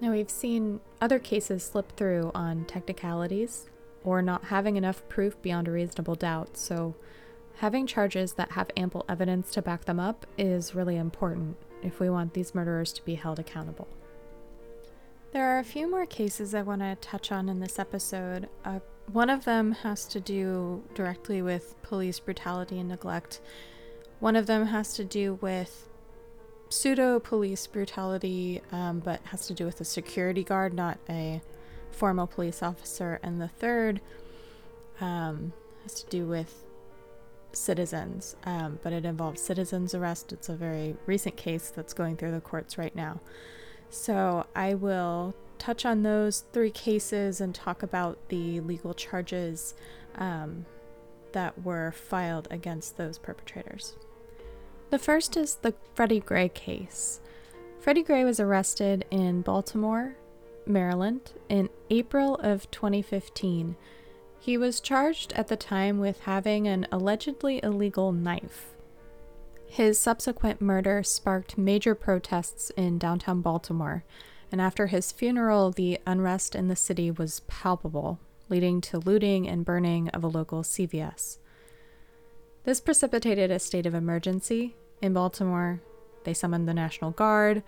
Now, 0.00 0.12
we've 0.12 0.30
seen 0.30 0.80
other 1.00 1.18
cases 1.18 1.62
slip 1.62 1.94
through 1.96 2.30
on 2.34 2.64
technicalities 2.64 3.68
or 4.02 4.22
not 4.22 4.44
having 4.44 4.76
enough 4.76 5.06
proof 5.10 5.40
beyond 5.42 5.68
a 5.68 5.72
reasonable 5.72 6.14
doubt, 6.14 6.56
so 6.56 6.94
having 7.56 7.86
charges 7.86 8.32
that 8.34 8.52
have 8.52 8.70
ample 8.78 9.04
evidence 9.10 9.50
to 9.52 9.62
back 9.62 9.84
them 9.84 10.00
up 10.00 10.26
is 10.38 10.74
really 10.74 10.96
important 10.96 11.58
if 11.82 12.00
we 12.00 12.08
want 12.08 12.32
these 12.32 12.54
murderers 12.54 12.94
to 12.94 13.04
be 13.04 13.14
held 13.14 13.38
accountable. 13.38 13.88
There 15.32 15.44
are 15.44 15.58
a 15.58 15.64
few 15.64 15.88
more 15.88 16.06
cases 16.06 16.54
I 16.54 16.62
want 16.62 16.80
to 16.80 16.96
touch 16.96 17.30
on 17.30 17.50
in 17.50 17.60
this 17.60 17.78
episode. 17.78 18.48
Uh, 18.64 18.80
one 19.12 19.28
of 19.28 19.44
them 19.44 19.72
has 19.72 20.06
to 20.06 20.18
do 20.18 20.82
directly 20.94 21.42
with 21.42 21.80
police 21.82 22.18
brutality 22.18 22.78
and 22.78 22.88
neglect. 22.88 23.40
One 24.18 24.34
of 24.34 24.46
them 24.46 24.66
has 24.66 24.94
to 24.94 25.04
do 25.04 25.34
with 25.42 25.89
pseudo 26.70 27.18
police 27.18 27.66
brutality, 27.66 28.62
um, 28.72 29.00
but 29.00 29.20
has 29.24 29.46
to 29.48 29.54
do 29.54 29.66
with 29.66 29.80
a 29.80 29.84
security 29.84 30.42
guard, 30.42 30.72
not 30.72 30.98
a 31.08 31.42
formal 31.90 32.26
police 32.26 32.62
officer. 32.62 33.20
And 33.22 33.40
the 33.40 33.48
third 33.48 34.00
um, 35.00 35.52
has 35.82 36.02
to 36.02 36.08
do 36.08 36.26
with 36.26 36.64
citizens, 37.52 38.36
um, 38.44 38.78
but 38.82 38.92
it 38.92 39.04
involves 39.04 39.42
citizens' 39.42 39.94
arrest. 39.94 40.32
It's 40.32 40.48
a 40.48 40.54
very 40.54 40.96
recent 41.06 41.36
case 41.36 41.72
that's 41.74 41.92
going 41.92 42.16
through 42.16 42.30
the 42.30 42.40
courts 42.40 42.78
right 42.78 42.94
now. 42.94 43.20
So 43.90 44.46
I 44.54 44.74
will 44.74 45.34
touch 45.58 45.84
on 45.84 46.04
those 46.04 46.44
three 46.52 46.70
cases 46.70 47.40
and 47.40 47.54
talk 47.54 47.82
about 47.82 48.28
the 48.28 48.60
legal 48.60 48.94
charges 48.94 49.74
um, 50.14 50.64
that 51.32 51.64
were 51.64 51.90
filed 51.90 52.46
against 52.50 52.96
those 52.96 53.18
perpetrators. 53.18 53.96
The 54.90 54.98
first 54.98 55.36
is 55.36 55.54
the 55.54 55.72
Freddie 55.94 56.18
Gray 56.18 56.48
case. 56.48 57.20
Freddie 57.78 58.02
Gray 58.02 58.24
was 58.24 58.40
arrested 58.40 59.04
in 59.12 59.42
Baltimore, 59.42 60.16
Maryland 60.66 61.32
in 61.48 61.70
April 61.90 62.34
of 62.36 62.68
2015. 62.72 63.76
He 64.40 64.56
was 64.56 64.80
charged 64.80 65.32
at 65.34 65.46
the 65.46 65.56
time 65.56 66.00
with 66.00 66.18
having 66.22 66.66
an 66.66 66.88
allegedly 66.90 67.60
illegal 67.62 68.10
knife. 68.10 68.74
His 69.64 69.96
subsequent 69.96 70.60
murder 70.60 71.04
sparked 71.04 71.56
major 71.56 71.94
protests 71.94 72.70
in 72.70 72.98
downtown 72.98 73.42
Baltimore, 73.42 74.02
and 74.50 74.60
after 74.60 74.88
his 74.88 75.12
funeral, 75.12 75.70
the 75.70 76.00
unrest 76.04 76.56
in 76.56 76.66
the 76.66 76.74
city 76.74 77.12
was 77.12 77.42
palpable, 77.46 78.18
leading 78.48 78.80
to 78.80 78.98
looting 78.98 79.48
and 79.48 79.64
burning 79.64 80.08
of 80.08 80.24
a 80.24 80.28
local 80.28 80.64
CVS. 80.64 81.38
This 82.64 82.80
precipitated 82.80 83.52
a 83.52 83.60
state 83.60 83.86
of 83.86 83.94
emergency 83.94 84.74
in 85.00 85.12
Baltimore. 85.12 85.80
They 86.24 86.34
summoned 86.34 86.68
the 86.68 86.74
National 86.74 87.10
Guard 87.10 87.62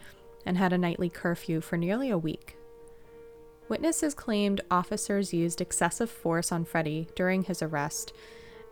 and 0.45 0.57
had 0.57 0.73
a 0.73 0.79
nightly 0.79 1.09
curfew 1.09 1.61
for 1.61 1.77
nearly 1.77 2.11
a 2.11 2.19
week. 2.19 2.57
Witnesses 3.69 4.15
claimed 4.15 4.61
officers 4.71 5.33
used 5.33 5.61
excessive 5.61 6.11
force 6.11 6.53
on 6.53 6.65
Freddie 6.65 7.09
during 7.15 7.45
his 7.45 7.63
arrest, 7.63 8.13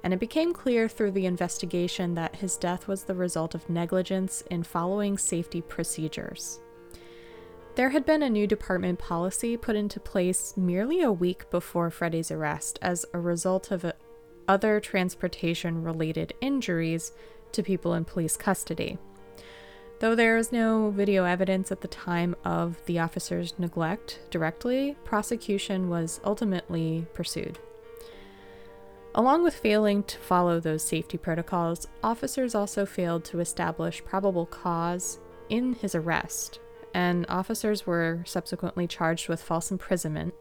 and 0.02 0.12
it 0.12 0.20
became 0.20 0.52
clear 0.52 0.88
through 0.88 1.12
the 1.12 1.26
investigation 1.26 2.14
that 2.14 2.36
his 2.36 2.56
death 2.56 2.88
was 2.88 3.04
the 3.04 3.14
result 3.14 3.54
of 3.54 3.68
negligence 3.70 4.42
in 4.50 4.62
following 4.62 5.16
safety 5.16 5.62
procedures. 5.62 6.60
There 7.76 7.90
had 7.90 8.04
been 8.04 8.22
a 8.22 8.28
new 8.28 8.46
department 8.46 8.98
policy 8.98 9.56
put 9.56 9.76
into 9.76 10.00
place 10.00 10.56
merely 10.56 11.02
a 11.02 11.12
week 11.12 11.48
before 11.50 11.90
Freddie's 11.90 12.30
arrest 12.30 12.78
as 12.82 13.06
a 13.14 13.20
result 13.20 13.70
of 13.70 13.90
other 14.48 14.80
transportation 14.80 15.82
related 15.82 16.34
injuries 16.40 17.12
to 17.52 17.62
people 17.62 17.94
in 17.94 18.04
police 18.04 18.36
custody. 18.36 18.98
Though 20.00 20.14
there 20.14 20.38
is 20.38 20.50
no 20.50 20.90
video 20.90 21.24
evidence 21.24 21.70
at 21.70 21.82
the 21.82 21.88
time 21.88 22.34
of 22.42 22.82
the 22.86 22.98
officer's 22.98 23.52
neglect 23.58 24.20
directly, 24.30 24.96
prosecution 25.04 25.90
was 25.90 26.20
ultimately 26.24 27.06
pursued. 27.12 27.58
Along 29.14 29.42
with 29.42 29.54
failing 29.54 30.04
to 30.04 30.18
follow 30.18 30.60
those 30.60 30.82
safety 30.82 31.18
protocols, 31.18 31.86
officers 32.02 32.54
also 32.54 32.86
failed 32.86 33.24
to 33.26 33.40
establish 33.40 34.04
probable 34.04 34.46
cause 34.46 35.18
in 35.48 35.74
his 35.74 35.94
arrest, 35.94 36.60
and 36.94 37.26
officers 37.28 37.86
were 37.86 38.22
subsequently 38.24 38.86
charged 38.86 39.28
with 39.28 39.42
false 39.42 39.70
imprisonment. 39.70 40.32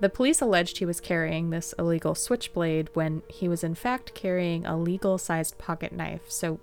The 0.00 0.08
police 0.08 0.40
alleged 0.40 0.78
he 0.78 0.86
was 0.86 1.00
carrying 1.00 1.50
this 1.50 1.72
illegal 1.78 2.14
switchblade 2.14 2.90
when 2.94 3.22
he 3.28 3.48
was 3.48 3.62
in 3.62 3.74
fact 3.74 4.14
carrying 4.14 4.66
a 4.66 4.76
legal 4.76 5.18
sized 5.18 5.56
pocket 5.58 5.92
knife, 5.92 6.30
so 6.30 6.58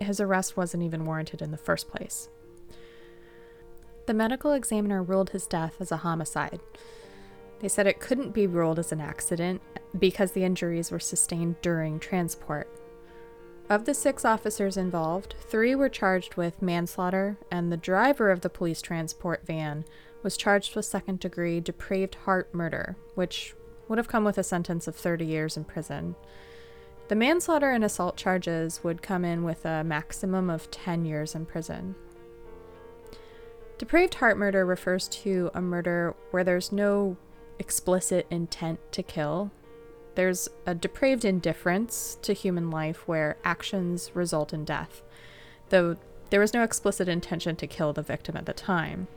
his 0.00 0.20
arrest 0.20 0.56
wasn't 0.56 0.82
even 0.82 1.06
warranted 1.06 1.42
in 1.42 1.50
the 1.50 1.56
first 1.56 1.88
place. 1.88 2.28
The 4.06 4.14
medical 4.14 4.52
examiner 4.52 5.02
ruled 5.02 5.30
his 5.30 5.46
death 5.46 5.76
as 5.78 5.92
a 5.92 5.98
homicide. 5.98 6.60
They 7.60 7.68
said 7.68 7.86
it 7.86 8.00
couldn't 8.00 8.32
be 8.32 8.46
ruled 8.46 8.78
as 8.78 8.90
an 8.90 9.00
accident 9.00 9.60
because 9.98 10.32
the 10.32 10.44
injuries 10.44 10.90
were 10.90 10.98
sustained 10.98 11.60
during 11.62 12.00
transport. 12.00 12.68
Of 13.68 13.84
the 13.84 13.94
six 13.94 14.24
officers 14.24 14.76
involved, 14.76 15.36
three 15.48 15.76
were 15.76 15.88
charged 15.88 16.34
with 16.34 16.60
manslaughter, 16.60 17.36
and 17.52 17.70
the 17.70 17.76
driver 17.76 18.32
of 18.32 18.40
the 18.40 18.50
police 18.50 18.82
transport 18.82 19.46
van 19.46 19.84
was 20.22 20.36
charged 20.36 20.76
with 20.76 20.84
second 20.84 21.20
degree 21.20 21.60
depraved 21.60 22.14
heart 22.14 22.54
murder, 22.54 22.96
which 23.14 23.54
would 23.88 23.98
have 23.98 24.08
come 24.08 24.24
with 24.24 24.38
a 24.38 24.42
sentence 24.42 24.86
of 24.86 24.96
30 24.96 25.24
years 25.24 25.56
in 25.56 25.64
prison. 25.64 26.14
The 27.08 27.16
manslaughter 27.16 27.70
and 27.70 27.82
assault 27.84 28.16
charges 28.16 28.84
would 28.84 29.02
come 29.02 29.24
in 29.24 29.42
with 29.42 29.64
a 29.64 29.82
maximum 29.82 30.48
of 30.48 30.70
10 30.70 31.04
years 31.04 31.34
in 31.34 31.46
prison. 31.46 31.94
Depraved 33.78 34.14
heart 34.14 34.36
murder 34.36 34.64
refers 34.64 35.08
to 35.08 35.50
a 35.54 35.60
murder 35.60 36.14
where 36.30 36.44
there's 36.44 36.70
no 36.70 37.16
explicit 37.58 38.26
intent 38.30 38.78
to 38.92 39.02
kill, 39.02 39.50
there's 40.14 40.48
a 40.66 40.74
depraved 40.74 41.24
indifference 41.24 42.18
to 42.22 42.32
human 42.32 42.70
life 42.70 43.06
where 43.06 43.36
actions 43.44 44.10
result 44.14 44.52
in 44.52 44.64
death, 44.64 45.02
though 45.68 45.96
there 46.30 46.40
was 46.40 46.54
no 46.54 46.62
explicit 46.62 47.08
intention 47.08 47.56
to 47.56 47.66
kill 47.66 47.92
the 47.92 48.02
victim 48.02 48.36
at 48.36 48.46
the 48.46 48.52
time. 48.52 49.08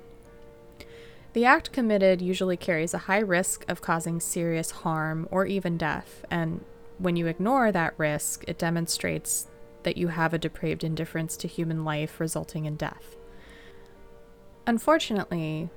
The 1.33 1.45
act 1.45 1.71
committed 1.71 2.21
usually 2.21 2.57
carries 2.57 2.93
a 2.93 2.99
high 2.99 3.19
risk 3.19 3.65
of 3.67 3.81
causing 3.81 4.19
serious 4.19 4.69
harm 4.69 5.27
or 5.31 5.45
even 5.47 5.77
death, 5.77 6.23
and 6.29 6.63
when 6.99 7.15
you 7.15 7.25
ignore 7.25 7.71
that 7.71 7.95
risk, 7.97 8.43
it 8.47 8.59
demonstrates 8.59 9.47
that 9.81 9.97
you 9.97 10.09
have 10.09 10.33
a 10.33 10.37
depraved 10.37 10.83
indifference 10.83 11.35
to 11.37 11.47
human 11.47 11.83
life 11.83 12.19
resulting 12.19 12.65
in 12.65 12.75
death. 12.75 13.15
Unfortunately, 14.67 15.69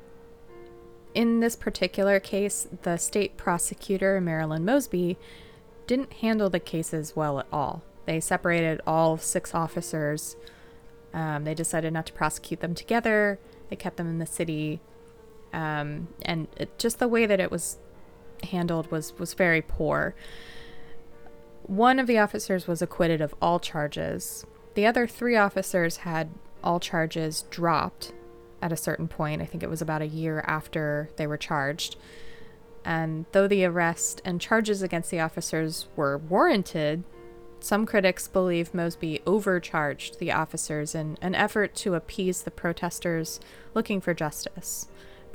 in 1.15 1.41
this 1.41 1.57
particular 1.57 2.21
case, 2.21 2.69
the 2.83 2.99
state 2.99 3.39
prosecutor, 3.39 4.21
Marilyn 4.21 4.65
Mosby, 4.65 5.17
didn't 5.87 6.13
handle 6.15 6.51
the 6.51 6.61
cases 6.61 7.17
well 7.17 7.41
at 7.41 7.47
all. 7.51 7.83
They 8.05 8.21
separated 8.21 8.83
all 8.87 9.17
six 9.17 9.55
officers. 9.55 10.37
Um, 11.15 11.45
they 11.45 11.55
decided 11.55 11.95
not 11.95 12.07
to 12.07 12.13
prosecute 12.13 12.61
them 12.61 12.75
together. 12.75 13.39
They 13.71 13.77
kept 13.77 13.97
them 13.97 14.09
in 14.09 14.19
the 14.19 14.27
city. 14.27 14.81
Um, 15.53 16.09
and 16.23 16.49
it, 16.57 16.79
just 16.79 16.99
the 16.99 17.09
way 17.09 17.27
that 17.27 17.41
it 17.41 17.51
was 17.51 17.79
handled 18.43 18.91
was, 18.91 19.19
was 19.19 19.35
very 19.35 19.63
poor. 19.63 20.15
One 21.63 21.99
of 21.99 22.07
the 22.07 22.19
officers 22.19 22.67
was 22.67 22.83
acquitted 22.83 23.21
of 23.21 23.35
all 23.41 23.59
charges. 23.59 24.47
The 24.75 24.87
other 24.87 25.07
three 25.07 25.37
officers 25.37 25.99
had 25.99 26.31
all 26.63 26.81
charges 26.81 27.43
dropped 27.51 28.13
at 28.63 28.73
a 28.73 28.77
certain 28.77 29.09
point. 29.09 29.43
I 29.43 29.47
think 29.47 29.63
it 29.63 29.71
was 29.71 29.83
about 29.83 30.03
a 30.03 30.07
year 30.07 30.45
after 30.47 31.11
they 31.17 31.27
were 31.27 31.37
charged. 31.37 31.97
And 32.85 33.27
though 33.33 33.49
the 33.49 33.65
arrest 33.65 34.23
and 34.25 34.41
charges 34.41 34.83
against 34.83 35.11
the 35.11 35.21
officers 35.21 35.89
were 35.97 36.19
warranted, 36.19 37.03
some 37.59 37.85
critics 37.87 38.29
believe 38.29 38.75
Mosby 38.75 39.23
overcharged 39.27 40.19
the 40.19 40.31
officers 40.31 40.95
in 40.95 41.19
an 41.21 41.35
effort 41.35 41.75
to 41.77 41.95
appease 41.95 42.43
the 42.43 42.51
protesters 42.51 43.41
looking 43.75 44.01
for 44.01 44.15
justice. 44.15 44.87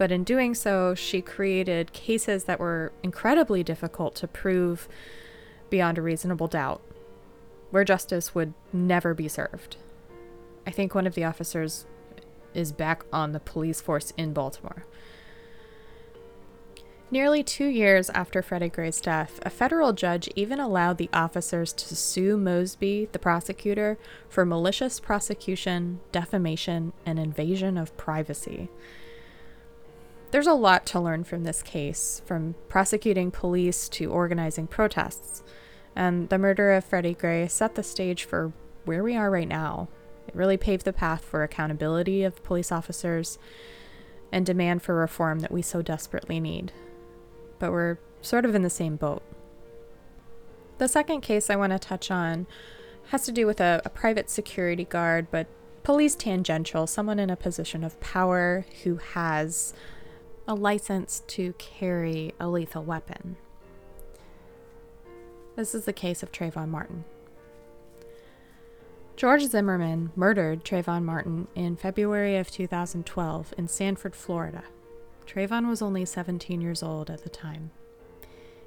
But 0.02 0.12
in 0.12 0.24
doing 0.24 0.56
so, 0.56 0.96
she 0.96 1.22
created 1.22 1.94
cases 1.94 2.46
that 2.46 2.60
were 2.60 2.92
incredibly 3.04 3.62
difficult 3.62 4.16
to 4.16 4.28
prove 4.28 4.90
beyond 5.70 6.00
a 6.00 6.02
reasonable 6.02 6.48
doubt, 6.48 6.82
where 7.70 7.84
justice 7.84 8.34
would 8.34 8.56
never 8.74 9.14
be 9.14 9.28
served. 9.28 9.78
I 10.66 10.72
think 10.72 10.96
one 10.96 11.06
of 11.06 11.14
the 11.14 11.24
officers 11.24 11.86
is 12.56 12.72
back 12.72 13.04
on 13.14 13.32
the 13.32 13.40
police 13.40 13.80
force 13.80 14.12
in 14.18 14.34
Baltimore. 14.34 14.88
Nearly 17.12 17.44
two 17.44 17.68
years 17.68 18.10
after 18.10 18.42
Freddie 18.42 18.70
Gray's 18.70 19.02
death, 19.02 19.40
a 19.44 19.52
federal 19.52 19.94
judge 19.94 20.28
even 20.36 20.60
allowed 20.60 20.98
the 20.98 21.12
officers 21.14 21.74
to 21.74 21.96
sue 21.96 22.38
Mosby, 22.38 23.10
the 23.12 23.20
prosecutor, 23.20 24.00
for 24.28 24.48
malicious 24.48 25.00
prosecution, 25.00 26.00
defamation, 26.12 26.92
and 27.06 27.20
invasion 27.20 27.78
of 27.78 27.96
privacy. 27.98 28.68
There's 30.32 30.48
a 30.48 30.54
lot 30.54 30.86
to 30.88 31.00
learn 31.00 31.26
from 31.26 31.44
this 31.44 31.62
case, 31.62 32.22
from 32.26 32.56
prosecuting 32.70 33.32
police 33.32 33.90
to 33.90 34.12
organizing 34.12 34.68
protests, 34.68 35.44
and 35.96 36.30
the 36.30 36.38
murder 36.38 36.72
of 36.72 36.86
Freddie 36.86 37.14
Gray 37.14 37.48
set 37.48 37.76
the 37.76 37.84
stage 37.84 38.24
for 38.24 38.54
where 38.86 39.04
we 39.04 39.16
are 39.16 39.30
right 39.30 39.48
now 39.48 39.90
it 40.28 40.36
really 40.36 40.58
paved 40.58 40.86
the 40.86 40.94
path 40.94 41.24
for 41.24 41.44
accountability 41.44 42.24
of 42.24 42.44
police 42.44 42.72
officers 42.72 43.38
and 44.32 44.46
demand 44.46 44.82
for 44.82 44.96
reform 44.96 45.40
that 45.40 45.52
we 45.52 45.62
so 45.62 45.82
desperately 45.82 46.40
need. 46.40 46.72
But 47.60 47.72
we're 47.72 47.98
sort 48.22 48.46
of 48.46 48.56
in 48.56 48.62
the 48.62 48.70
same 48.70 48.96
boat. 48.96 49.24
The 50.78 50.88
second 50.88 51.22
case 51.22 51.50
I 51.50 51.56
want 51.56 51.74
to 51.74 51.80
touch 51.80 52.10
on 52.10 52.48
has 53.10 53.26
to 53.26 53.32
do 53.32 53.46
with 53.46 53.60
a, 53.60 53.82
a 53.84 53.90
private 53.90 54.30
security 54.30 54.86
guard, 54.86 55.28
but 55.32 55.48
police 55.84 56.16
tangential, 56.16 56.88
someone 56.88 57.20
in 57.20 57.30
a 57.30 57.36
position 57.36 57.84
of 57.84 58.00
power 58.00 58.66
who 58.84 58.96
has 58.98 59.74
a 60.52 60.54
license 60.54 61.24
to 61.28 61.54
carry 61.54 62.34
a 62.38 62.50
lethal 62.50 62.84
weapon. 62.84 63.38
This 65.56 65.74
is 65.74 65.86
the 65.86 65.94
case 65.94 66.22
of 66.22 66.34
Trayvon 66.34 66.68
Martin. 66.68 67.06
George 69.16 69.44
Zimmerman 69.44 70.12
murdered 70.14 70.66
Trayvon 70.66 71.06
Martin 71.06 71.48
in 71.56 71.78
February 71.78 72.36
of 72.36 72.52
2012 72.52 73.54
in 73.58 73.70
Sanford, 73.70 74.14
Florida. 74.14 74.64
Trayvon 75.26 75.70
was 75.70 75.82
only 75.82 76.04
17 76.04 76.60
years 76.60 76.84
old 76.84 77.10
at 77.10 77.24
the 77.24 77.30
time. 77.30 77.72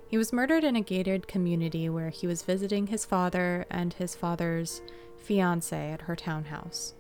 He 0.09 0.17
was 0.17 0.33
murdered 0.33 0.65
in 0.65 0.77
a 0.77 0.81
gated 0.81 1.29
community 1.29 1.91
where 1.91 2.09
he 2.09 2.27
was 2.27 2.41
visiting 2.41 2.87
his 2.87 3.05
father 3.05 3.67
and 3.69 3.93
his 3.93 4.15
father's 4.15 4.81
fiancee 5.19 5.77
at 5.77 6.03
her 6.03 6.17
townhouse. 6.17 6.95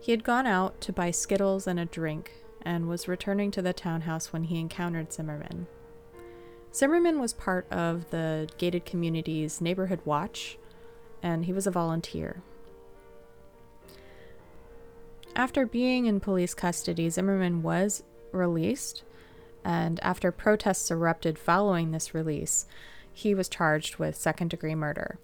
He 0.00 0.12
had 0.12 0.24
gone 0.24 0.46
out 0.46 0.80
to 0.80 0.94
buy 0.94 1.10
Skittles 1.10 1.66
and 1.66 1.78
a 1.78 1.84
drink 1.84 2.32
and 2.68 2.86
was 2.86 3.08
returning 3.08 3.50
to 3.50 3.62
the 3.62 3.72
townhouse 3.72 4.30
when 4.30 4.44
he 4.44 4.60
encountered 4.60 5.10
Zimmerman. 5.10 5.66
Zimmerman 6.74 7.18
was 7.18 7.32
part 7.32 7.66
of 7.72 8.10
the 8.10 8.46
gated 8.58 8.84
community's 8.84 9.62
neighborhood 9.62 10.00
watch, 10.04 10.58
and 11.22 11.46
he 11.46 11.52
was 11.54 11.66
a 11.66 11.70
volunteer. 11.70 12.42
After 15.34 15.64
being 15.64 16.04
in 16.04 16.20
police 16.20 16.52
custody, 16.52 17.08
Zimmerman 17.08 17.62
was 17.62 18.02
released, 18.32 19.02
and 19.64 19.98
after 20.02 20.30
protests 20.30 20.90
erupted 20.90 21.38
following 21.38 21.90
this 21.90 22.12
release, 22.12 22.66
he 23.10 23.34
was 23.34 23.48
charged 23.48 23.96
with 23.96 24.14
second 24.14 24.50
degree 24.50 24.74
murder. 24.74 25.18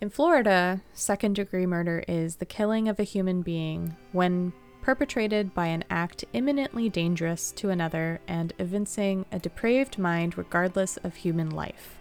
In 0.00 0.10
Florida, 0.10 0.82
second 0.92 1.34
degree 1.34 1.66
murder 1.66 2.02
is 2.08 2.36
the 2.36 2.44
killing 2.44 2.88
of 2.88 2.98
a 2.98 3.04
human 3.04 3.42
being 3.42 3.94
when 4.10 4.52
perpetrated 4.82 5.54
by 5.54 5.66
an 5.66 5.84
act 5.90 6.24
imminently 6.32 6.88
dangerous 6.88 7.52
to 7.52 7.70
another 7.70 8.20
and 8.26 8.52
evincing 8.58 9.26
a 9.30 9.38
depraved 9.38 9.98
mind 9.98 10.38
regardless 10.38 10.96
of 10.98 11.16
human 11.16 11.50
life. 11.50 11.98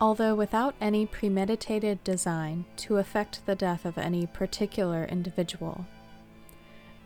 Although 0.00 0.34
without 0.34 0.74
any 0.80 1.06
premeditated 1.06 2.02
design 2.04 2.64
to 2.76 2.98
effect 2.98 3.44
the 3.46 3.54
death 3.54 3.84
of 3.84 3.98
any 3.98 4.26
particular 4.26 5.04
individual. 5.04 5.86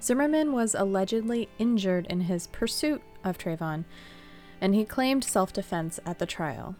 Zimmerman 0.02 0.52
was 0.52 0.74
allegedly 0.74 1.48
injured 1.58 2.06
in 2.08 2.22
his 2.22 2.48
pursuit 2.48 3.00
of 3.24 3.38
Trayvon, 3.38 3.84
and 4.60 4.74
he 4.74 4.84
claimed 4.84 5.24
self 5.24 5.52
defense 5.52 6.00
at 6.04 6.18
the 6.18 6.26
trial. 6.26 6.74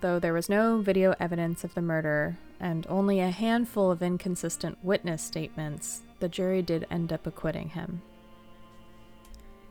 Though 0.00 0.18
there 0.18 0.34
was 0.34 0.48
no 0.48 0.78
video 0.80 1.14
evidence 1.18 1.64
of 1.64 1.74
the 1.74 1.82
murder 1.82 2.38
and 2.60 2.86
only 2.88 3.20
a 3.20 3.30
handful 3.30 3.90
of 3.90 4.02
inconsistent 4.02 4.78
witness 4.82 5.22
statements, 5.22 6.02
the 6.20 6.28
jury 6.28 6.62
did 6.62 6.86
end 6.90 7.12
up 7.12 7.26
acquitting 7.26 7.70
him. 7.70 8.02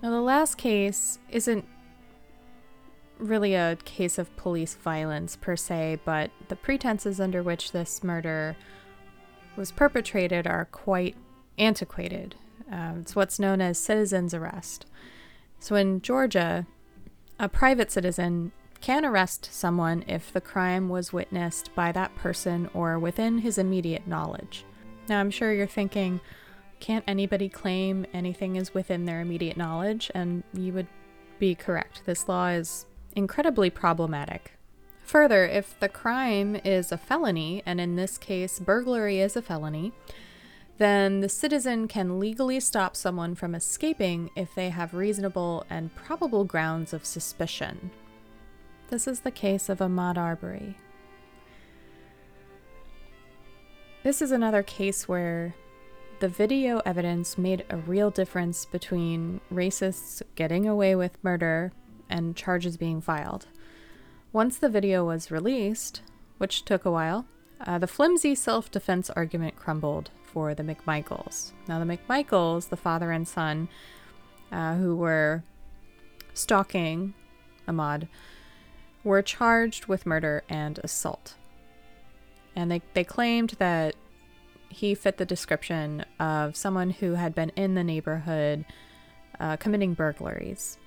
Now, 0.02 0.12
the 0.12 0.22
last 0.22 0.56
case 0.56 1.20
isn't 1.30 1.66
really 3.18 3.56
a 3.56 3.78
case 3.86 4.18
of 4.18 4.36
police 4.36 4.76
violence 4.76 5.36
per 5.36 5.56
se, 5.56 6.00
but 6.06 6.32
the 6.48 6.56
pretenses 6.56 7.20
under 7.20 7.42
which 7.42 7.72
this 7.72 8.04
murder 8.04 8.56
was 9.56 9.72
perpetrated 9.72 10.46
are 10.46 10.66
quite 10.66 11.16
antiquated. 11.58 12.36
Uh, 12.72 12.94
it's 13.00 13.16
what's 13.16 13.40
known 13.40 13.62
as 13.62 13.78
citizen's 13.78 14.34
arrest. 14.34 14.86
So, 15.60 15.76
in 15.76 16.02
Georgia, 16.02 16.68
a 17.40 17.48
private 17.50 17.92
citizen 17.92 18.52
can 18.82 19.06
arrest 19.06 19.50
someone 19.52 20.04
if 20.08 20.32
the 20.32 20.42
crime 20.42 20.90
was 20.90 21.14
witnessed 21.14 21.74
by 21.74 21.92
that 21.92 22.16
person 22.16 22.70
or 22.74 23.00
within 23.00 23.40
his 23.40 23.58
immediate 23.58 24.08
knowledge. 24.08 24.66
Now, 25.08 25.20
I'm 25.20 25.32
sure 25.32 25.54
you're 25.54 25.68
thinking, 25.68 26.20
can't 26.80 27.04
anybody 27.08 27.50
claim 27.50 28.06
anything 28.14 28.56
is 28.56 28.74
within 28.74 29.06
their 29.06 29.22
immediate 29.22 29.58
knowledge? 29.58 30.12
And 30.14 30.44
you 30.54 30.74
would 30.74 30.88
be 31.40 31.56
correct. 31.56 32.02
This 32.06 32.28
law 32.28 32.48
is 32.48 32.86
incredibly 33.16 33.70
problematic. 33.70 34.54
Further, 35.04 35.46
if 35.46 35.80
the 35.80 35.90
crime 35.90 36.56
is 36.64 36.92
a 36.92 36.98
felony, 36.98 37.62
and 37.66 37.80
in 37.80 37.96
this 37.96 38.18
case, 38.18 38.60
burglary 38.60 39.20
is 39.20 39.36
a 39.36 39.42
felony, 39.42 39.94
then 40.78 41.22
the 41.22 41.30
citizen 41.30 41.88
can 41.88 42.20
legally 42.20 42.60
stop 42.60 42.96
someone 42.96 43.36
from 43.36 43.56
escaping 43.56 44.32
if 44.36 44.54
they 44.56 44.70
have 44.70 44.94
reasonable 44.94 45.66
and 45.70 45.94
probable 45.96 46.44
grounds 46.44 46.92
of 46.92 47.06
suspicion. 47.06 47.92
This 48.90 49.08
is 49.08 49.22
the 49.22 49.32
case 49.32 49.70
of 49.70 49.80
Ahmaud 49.80 50.18
Arbery. 50.18 50.78
This 54.06 54.22
is 54.22 54.32
another 54.32 54.62
case 54.62 55.08
where 55.08 55.56
the 56.20 56.28
video 56.28 56.80
evidence 56.86 57.40
made 57.40 57.66
a 57.72 57.78
real 57.78 58.12
difference 58.12 58.64
between 58.64 59.42
racists 59.52 60.22
getting 60.36 60.68
away 60.68 60.94
with 60.94 61.18
murder 61.24 61.72
and 62.08 62.36
charges 62.36 62.78
being 62.78 63.02
filed. 63.02 63.48
Once 64.32 64.60
the 64.60 64.70
video 64.70 65.04
was 65.04 65.32
released, 65.32 66.04
which 66.38 66.66
took 66.66 66.86
a 66.86 66.92
while, 66.92 67.26
uh, 67.66 67.80
the 67.80 67.88
flimsy 67.88 68.36
self 68.36 68.70
defense 68.70 69.10
argument 69.10 69.56
crumbled 69.56 70.12
for 70.22 70.54
the 70.54 70.62
McMichaels. 70.62 71.54
Now, 71.68 71.84
the 71.84 71.98
McMichaels, 71.98 72.70
the 72.70 72.78
father 72.78 73.10
and 73.10 73.28
son, 73.28 73.70
uh, 74.52 74.76
who 74.76 74.96
were 74.96 75.44
stalking 76.36 77.16
Ahmaud, 77.68 78.08
were 79.04 79.24
charged 79.24 79.88
with 79.88 80.06
murder 80.06 80.44
and 80.48 80.80
assault. 80.84 81.34
And 82.56 82.72
they, 82.72 82.82
they 82.94 83.04
claimed 83.04 83.52
that 83.60 83.96
he 84.70 84.96
fit 84.96 85.18
the 85.18 85.26
description 85.26 86.06
of 86.20 86.56
someone 86.56 86.90
who 86.90 87.14
had 87.14 87.34
been 87.36 87.50
in 87.56 87.76
the 87.76 87.84
neighborhood 87.84 88.66
uh, 89.40 89.58
committing 89.58 89.94
burglaries. 89.94 90.78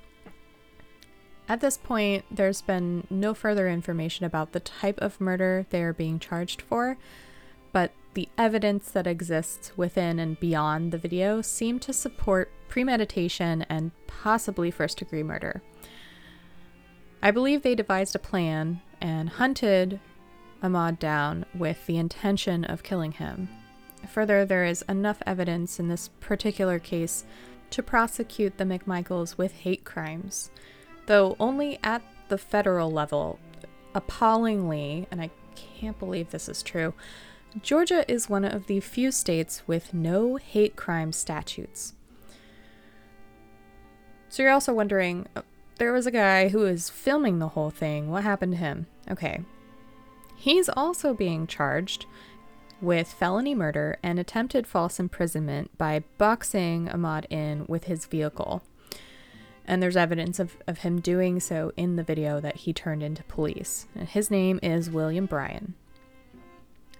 At 1.48 1.60
this 1.60 1.78
point, 1.78 2.24
there's 2.30 2.60
been 2.60 3.06
no 3.08 3.32
further 3.32 3.68
information 3.68 4.26
about 4.26 4.52
the 4.52 4.60
type 4.60 4.98
of 4.98 5.20
murder 5.20 5.64
they 5.70 5.82
are 5.82 5.94
being 5.94 6.18
charged 6.18 6.60
for, 6.60 6.98
but 7.72 7.92
the 8.12 8.28
evidence 8.36 8.90
that 8.90 9.06
exists 9.06 9.72
within 9.76 10.18
and 10.18 10.38
beyond 10.38 10.92
the 10.92 10.98
video 10.98 11.40
seem 11.40 11.78
to 11.80 11.92
support 11.92 12.50
premeditation 12.68 13.64
and 13.70 13.92
possibly 14.06 14.70
first 14.70 14.98
degree 14.98 15.22
murder. 15.22 15.62
I 17.22 17.30
believe 17.30 17.62
they 17.62 17.74
devised 17.74 18.14
a 18.14 18.18
plan 18.18 18.82
and 19.00 19.30
hunted 19.30 20.00
Ahmaud 20.62 20.98
down 20.98 21.44
with 21.54 21.86
the 21.86 21.96
intention 21.96 22.64
of 22.64 22.82
killing 22.82 23.12
him. 23.12 23.48
Further, 24.08 24.44
there 24.44 24.64
is 24.64 24.84
enough 24.88 25.22
evidence 25.26 25.78
in 25.78 25.88
this 25.88 26.08
particular 26.20 26.78
case 26.78 27.24
to 27.70 27.82
prosecute 27.82 28.56
the 28.56 28.64
McMichaels 28.64 29.36
with 29.36 29.52
hate 29.52 29.84
crimes, 29.84 30.50
though 31.06 31.36
only 31.38 31.78
at 31.82 32.02
the 32.28 32.38
federal 32.38 32.90
level. 32.90 33.38
Appallingly, 33.94 35.06
and 35.10 35.20
I 35.20 35.30
can't 35.54 35.98
believe 35.98 36.30
this 36.30 36.48
is 36.48 36.62
true, 36.62 36.94
Georgia 37.62 38.04
is 38.10 38.28
one 38.28 38.44
of 38.44 38.66
the 38.66 38.80
few 38.80 39.10
states 39.10 39.62
with 39.66 39.94
no 39.94 40.36
hate 40.36 40.76
crime 40.76 41.12
statutes. 41.12 41.94
So 44.28 44.42
you're 44.42 44.52
also 44.52 44.74
wondering 44.74 45.26
uh, 45.34 45.42
there 45.78 45.92
was 45.92 46.06
a 46.06 46.10
guy 46.10 46.48
who 46.48 46.60
was 46.60 46.90
filming 46.90 47.38
the 47.38 47.48
whole 47.48 47.70
thing. 47.70 48.10
What 48.10 48.22
happened 48.22 48.52
to 48.52 48.58
him? 48.58 48.86
Okay. 49.10 49.40
He's 50.38 50.68
also 50.68 51.14
being 51.14 51.48
charged 51.48 52.06
with 52.80 53.12
felony 53.12 53.56
murder 53.56 53.98
and 54.04 54.20
attempted 54.20 54.68
false 54.68 55.00
imprisonment 55.00 55.76
by 55.76 56.04
boxing 56.16 56.86
Ahmaud 56.86 57.24
in 57.28 57.66
with 57.66 57.84
his 57.84 58.06
vehicle. 58.06 58.62
And 59.66 59.82
there's 59.82 59.96
evidence 59.96 60.38
of, 60.38 60.56
of 60.68 60.78
him 60.78 61.00
doing 61.00 61.40
so 61.40 61.72
in 61.76 61.96
the 61.96 62.04
video 62.04 62.40
that 62.40 62.58
he 62.58 62.72
turned 62.72 63.02
into 63.02 63.24
police. 63.24 63.88
And 63.96 64.08
his 64.08 64.30
name 64.30 64.60
is 64.62 64.88
William 64.88 65.26
Bryan. 65.26 65.74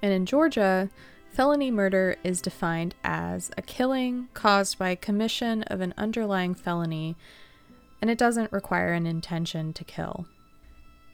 And 0.02 0.12
in 0.12 0.26
Georgia, 0.26 0.90
felony 1.30 1.70
murder 1.70 2.16
is 2.24 2.42
defined 2.42 2.96
as 3.04 3.52
a 3.56 3.62
killing 3.62 4.28
caused 4.34 4.80
by 4.80 4.96
commission 4.96 5.62
of 5.62 5.80
an 5.80 5.94
underlying 5.96 6.56
felony, 6.56 7.16
and 8.02 8.10
it 8.10 8.18
doesn't 8.18 8.52
require 8.52 8.92
an 8.92 9.06
intention 9.06 9.72
to 9.74 9.84
kill. 9.84 10.26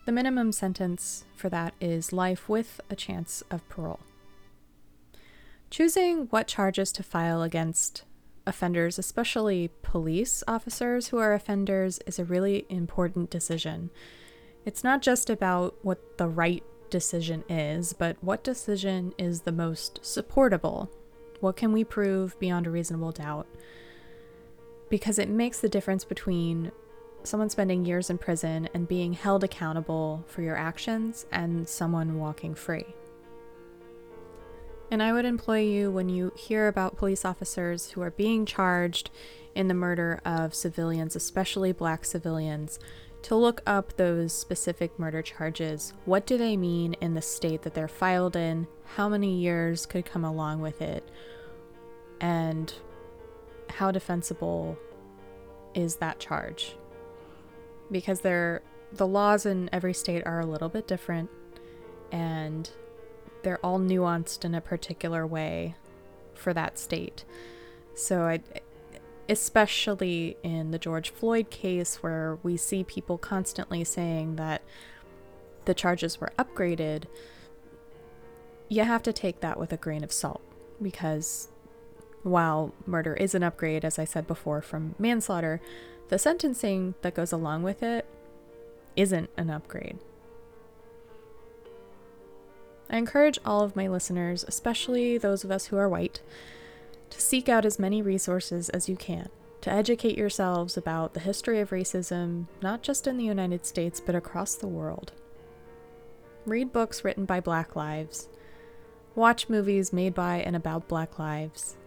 The 0.05 0.13
minimum 0.13 0.53
sentence 0.53 1.25
for 1.35 1.49
that 1.49 1.73
is 1.81 2.13
life 2.13 2.47
with 2.47 2.79
a 2.91 2.97
chance 2.97 3.43
of 3.51 3.67
parole. 3.71 4.01
Choosing 5.71 6.27
what 6.27 6.47
charges 6.47 6.93
to 6.93 7.03
file 7.03 7.43
against 7.43 8.05
offenders, 8.47 8.99
especially 8.99 9.71
police 9.83 10.45
officers 10.47 11.09
who 11.09 11.17
are 11.19 11.33
offenders, 11.33 12.01
is 12.07 12.19
a 12.19 12.25
really 12.25 12.67
important 12.69 13.31
decision. 13.31 13.89
It's 14.67 14.85
not 14.85 15.01
just 15.01 15.31
about 15.31 15.75
what 15.83 16.19
the 16.19 16.29
right 16.29 16.63
decision 16.91 17.43
is, 17.49 17.95
but 17.95 18.23
what 18.23 18.45
decision 18.45 19.15
is 19.19 19.41
the 19.41 19.53
most 19.53 20.05
supportable? 20.05 20.91
What 21.41 21.57
can 21.57 21.73
we 21.73 21.83
prove 21.83 22.39
beyond 22.39 22.67
a 22.67 22.71
reasonable 22.71 23.13
doubt? 23.13 23.47
Because 24.91 25.19
it 25.19 25.31
makes 25.31 25.61
the 25.61 25.69
difference 25.69 26.05
between 26.05 26.73
someone 27.25 27.51
spending 27.51 27.85
years 27.85 28.11
in 28.11 28.19
prison 28.19 28.69
and 28.75 28.87
being 28.87 29.13
held 29.13 29.43
accountable 29.43 30.25
for 30.27 30.43
your 30.43 30.57
actions 30.57 31.27
and 31.33 31.69
someone 31.69 32.19
walking 32.19 32.55
free. 32.55 32.95
And 34.91 35.03
I 35.03 35.13
would 35.13 35.25
employ 35.25 35.61
you 35.61 35.91
when 35.91 36.09
you 36.09 36.33
hear 36.37 36.69
about 36.69 36.97
police 36.97 37.25
officers 37.25 37.91
who 37.91 38.03
are 38.03 38.11
being 38.11 38.47
charged 38.47 39.11
in 39.55 39.69
the 39.69 39.75
murder 39.75 40.21
of 40.25 40.55
civilians, 40.55 41.17
especially 41.17 41.73
black 41.73 42.05
civilians, 42.05 42.79
to 43.23 43.35
look 43.35 43.63
up 43.67 43.97
those 43.97 44.35
specific 44.35 44.99
murder 44.99 45.23
charges. 45.23 45.95
What 46.05 46.27
do 46.27 46.37
they 46.37 46.57
mean 46.57 46.93
in 47.01 47.15
the 47.15 47.23
state 47.23 47.63
that 47.63 47.73
they're 47.73 47.89
filed 47.89 48.37
in? 48.37 48.67
How 48.97 49.09
many 49.09 49.39
years 49.39 49.87
could 49.87 50.05
come 50.05 50.25
along 50.25 50.61
with 50.61 50.83
it? 50.83 51.09
And 52.21 52.73
how 53.71 53.91
defensible 53.91 54.79
is 55.75 55.97
that 55.97 56.21
charge? 56.21 56.77
Because 57.91 58.21
there 58.21 58.63
the 58.93 59.07
laws 59.07 59.45
in 59.45 59.69
every 59.73 59.95
state 59.95 60.23
are 60.25 60.41
a 60.41 60.47
little 60.47 60.69
bit 60.69 60.87
different 60.87 61.29
and 62.13 62.71
they're 63.43 63.65
all 63.65 63.81
nuanced 63.81 64.45
in 64.45 64.55
a 64.55 64.61
particular 64.61 65.27
way 65.27 65.75
for 66.35 66.55
that 66.55 66.79
state. 66.79 67.25
So 67.95 68.23
I 68.23 68.41
especially 69.29 70.37
in 70.43 70.71
the 70.71 70.79
George 70.79 71.11
Floyd 71.11 71.51
case 71.51 72.03
where 72.03 72.39
we 72.43 72.57
see 72.57 72.85
people 72.85 73.17
constantly 73.17 73.83
saying 73.83 74.37
that 74.37 74.63
the 75.65 75.75
charges 75.75 76.21
were 76.21 76.31
upgraded, 76.39 77.05
you 78.69 78.85
have 78.85 79.03
to 79.03 79.13
take 79.13 79.41
that 79.41 79.59
with 79.59 79.73
a 79.73 79.79
grain 79.79 80.05
of 80.05 80.13
salt 80.13 80.43
because 80.83 81.49
while 82.23 82.75
murder 82.87 83.15
is 83.15 83.35
an 83.35 83.43
upgrade 83.43 83.85
as 83.85 83.99
I 83.99 84.05
said 84.05 84.27
before 84.27 84.61
from 84.61 84.95
manslaughter, 84.99 85.61
the 86.09 86.19
sentencing 86.19 86.95
that 87.03 87.15
goes 87.15 87.33
along 87.33 87.63
with 87.63 87.83
it 87.83 88.07
isn't 88.97 89.31
an 89.37 89.51
upgrade. 89.51 89.99
I 92.91 92.99
encourage 92.99 93.39
all 93.45 93.63
of 93.63 93.77
my 93.77 93.89
listeners, 93.89 94.45
especially 94.47 95.19
those 95.19 95.43
of 95.43 95.51
us 95.51 95.67
who 95.67 95.77
are 95.77 95.89
white, 95.89 96.21
to 97.11 97.21
seek 97.21 97.49
out 97.49 97.65
as 97.65 97.79
many 97.79 98.03
resources 98.03 98.69
as 98.69 98.89
you 98.89 98.97
can 98.97 99.29
to 99.65 99.73
educate 99.73 100.19
yourselves 100.19 100.77
about 100.77 101.15
the 101.15 101.21
history 101.21 101.59
of 101.59 101.71
racism, 101.71 102.45
not 102.61 102.83
just 102.83 103.07
in 103.07 103.17
the 103.17 103.25
United 103.25 103.65
States, 103.65 103.99
but 103.99 104.15
across 104.15 104.57
the 104.57 104.69
world. 104.69 105.11
Read 106.45 106.71
books 106.71 107.03
written 107.03 107.25
by 107.25 107.41
Black 107.41 107.75
lives, 107.75 108.29
watch 109.15 109.49
movies 109.49 109.91
made 109.91 110.13
by 110.15 110.37
and 110.37 110.55
about 110.55 110.87
Black 110.87 111.19
lives, 111.19 111.79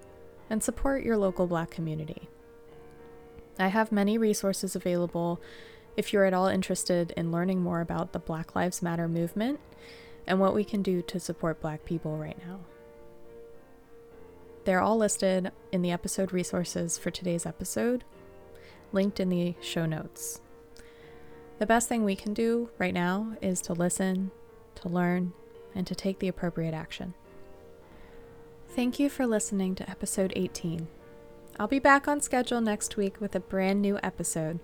and 0.50 0.64
support 0.64 1.04
your 1.04 1.18
local 1.18 1.46
Black 1.46 1.70
community. 1.70 2.28
I 3.60 3.68
have 3.68 3.92
many 3.92 4.18
resources 4.18 4.76
available 4.76 5.42
if 5.96 6.14
you're 6.14 6.26
at 6.26 6.34
all 6.34 6.48
interested 6.48 7.12
in 7.18 7.32
learning 7.32 7.62
more 7.62 7.82
about 7.82 8.14
the 8.14 8.20
Black 8.20 8.56
Lives 8.56 8.82
Matter 8.82 9.08
movement 9.08 9.60
and 10.28 10.40
what 10.40 10.54
we 10.54 10.64
can 10.64 10.84
do 10.84 11.02
to 11.04 11.20
support 11.20 11.62
Black 11.62 11.86
people 11.86 12.18
right 12.18 12.38
now. 12.46 12.60
They're 14.66 14.82
all 14.82 14.98
listed 14.98 15.52
in 15.72 15.82
the 15.82 15.92
episode 15.92 16.34
resources 16.34 16.98
for 16.98 17.10
today's 17.10 17.46
episode, 17.46 18.04
linked 18.92 19.20
in 19.20 19.30
the 19.30 19.56
show 19.62 19.86
notes. 19.86 20.42
The 21.60 21.66
best 21.66 21.90
thing 21.90 22.04
we 22.04 22.16
can 22.16 22.34
do 22.34 22.70
right 22.78 22.94
now 22.94 23.36
is 23.42 23.62
to 23.62 23.74
listen, 23.74 24.30
to 24.76 24.90
learn, 24.90 25.34
and 25.74 25.88
to 25.88 25.96
take 25.96 26.20
the 26.20 26.28
appropriate 26.28 26.74
action. 26.74 27.14
Thank 28.70 29.00
you 29.00 29.10
for 29.10 29.26
listening 29.26 29.74
to 29.76 29.90
episode 29.90 30.34
18. 30.36 30.88
I'll 31.60 31.68
be 31.68 31.80
back 31.80 32.08
on 32.08 32.22
schedule 32.22 32.62
next 32.62 32.98
week 32.98 33.20
with 33.20 33.34
a 33.36 33.40
brand 33.40 33.82
new 33.82 34.00
episode. 34.04 34.60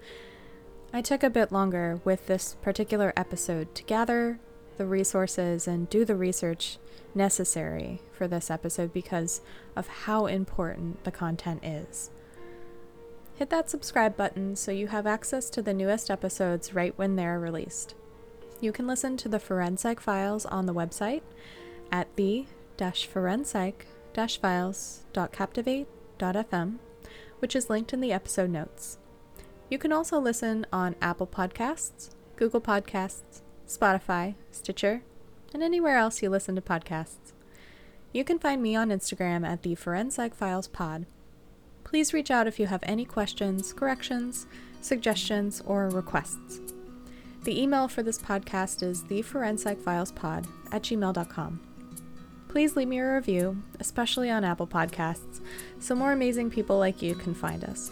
I 0.93 1.01
took 1.01 1.23
a 1.23 1.29
bit 1.29 1.51
longer 1.51 1.99
with 2.05 2.27
this 2.27 2.55
particular 2.61 3.11
episode 3.17 3.73
to 3.73 3.83
gather 3.83 4.39
the 4.77 4.85
resources 4.85 5.67
and 5.67 5.89
do 5.89 6.05
the 6.05 6.15
research 6.15 6.77
necessary 7.15 7.99
for 8.11 8.27
this 8.27 8.51
episode 8.51 8.93
because 8.93 9.41
of 9.75 9.87
how 9.87 10.27
important 10.27 11.03
the 11.03 11.11
content 11.11 11.63
is. 11.65 12.11
Hit 13.37 13.49
that 13.49 13.71
subscribe 13.71 14.15
button 14.15 14.55
so 14.55 14.71
you 14.71 14.87
have 14.87 15.07
access 15.07 15.49
to 15.49 15.63
the 15.63 15.73
newest 15.73 16.11
episodes 16.11 16.75
right 16.75 16.95
when 16.95 17.15
they're 17.15 17.39
released. 17.39 17.95
You 18.61 18.71
can 18.71 18.85
listen 18.85 19.17
to 19.17 19.27
the 19.27 19.39
ForenPsych 19.39 19.99
Files 19.99 20.45
on 20.45 20.67
the 20.67 20.75
website 20.75 21.23
at 21.91 22.15
the 22.17 22.45
forenpsych 22.77 23.73
files.captivate.fm, 26.19 26.77
which 27.39 27.55
is 27.55 27.69
linked 27.69 27.93
in 27.93 28.01
the 28.01 28.11
episode 28.11 28.49
notes. 28.49 28.97
You 29.69 29.77
can 29.77 29.91
also 29.91 30.19
listen 30.19 30.65
on 30.71 30.95
Apple 31.01 31.27
Podcasts, 31.27 32.11
Google 32.35 32.61
Podcasts, 32.61 33.41
Spotify, 33.67 34.35
Stitcher, 34.51 35.01
and 35.53 35.63
anywhere 35.63 35.97
else 35.97 36.21
you 36.21 36.29
listen 36.29 36.55
to 36.55 36.61
podcasts. 36.61 37.33
You 38.11 38.23
can 38.23 38.39
find 38.39 38.61
me 38.61 38.75
on 38.75 38.89
Instagram 38.89 39.45
at 39.47 39.63
the 39.63 39.75
ForenPsych 39.75 40.35
Files 40.35 40.67
Pod. 40.67 41.05
Please 41.83 42.13
reach 42.13 42.31
out 42.31 42.47
if 42.47 42.59
you 42.59 42.67
have 42.67 42.83
any 42.83 43.05
questions, 43.05 43.73
corrections, 43.73 44.45
suggestions, 44.81 45.61
or 45.65 45.89
requests. 45.89 46.59
The 47.43 47.59
email 47.61 47.87
for 47.87 48.03
this 48.03 48.19
podcast 48.19 48.83
is 48.83 49.03
theforenpsychfilespod 49.03 50.47
at 50.71 50.83
gmail.com. 50.83 51.72
Please 52.53 52.75
leave 52.75 52.87
me 52.87 52.99
a 52.99 53.15
review, 53.15 53.57
especially 53.79 54.29
on 54.29 54.43
Apple 54.43 54.67
Podcasts, 54.67 55.41
so 55.79 55.95
more 55.95 56.11
amazing 56.11 56.51
people 56.51 56.77
like 56.77 57.01
you 57.01 57.15
can 57.15 57.33
find 57.33 57.63
us. 57.63 57.89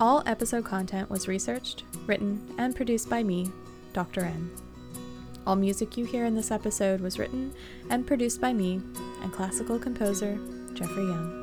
All 0.00 0.22
episode 0.24 0.64
content 0.64 1.10
was 1.10 1.28
researched, 1.28 1.82
written, 2.06 2.40
and 2.56 2.74
produced 2.74 3.10
by 3.10 3.22
me, 3.22 3.50
Dr. 3.92 4.22
N. 4.22 4.50
All 5.46 5.56
music 5.56 5.98
you 5.98 6.06
hear 6.06 6.24
in 6.24 6.34
this 6.34 6.50
episode 6.50 7.02
was 7.02 7.18
written 7.18 7.52
and 7.90 8.06
produced 8.06 8.40
by 8.40 8.54
me 8.54 8.80
and 9.20 9.30
classical 9.30 9.78
composer 9.78 10.38
Jeffrey 10.72 11.04
Young. 11.04 11.41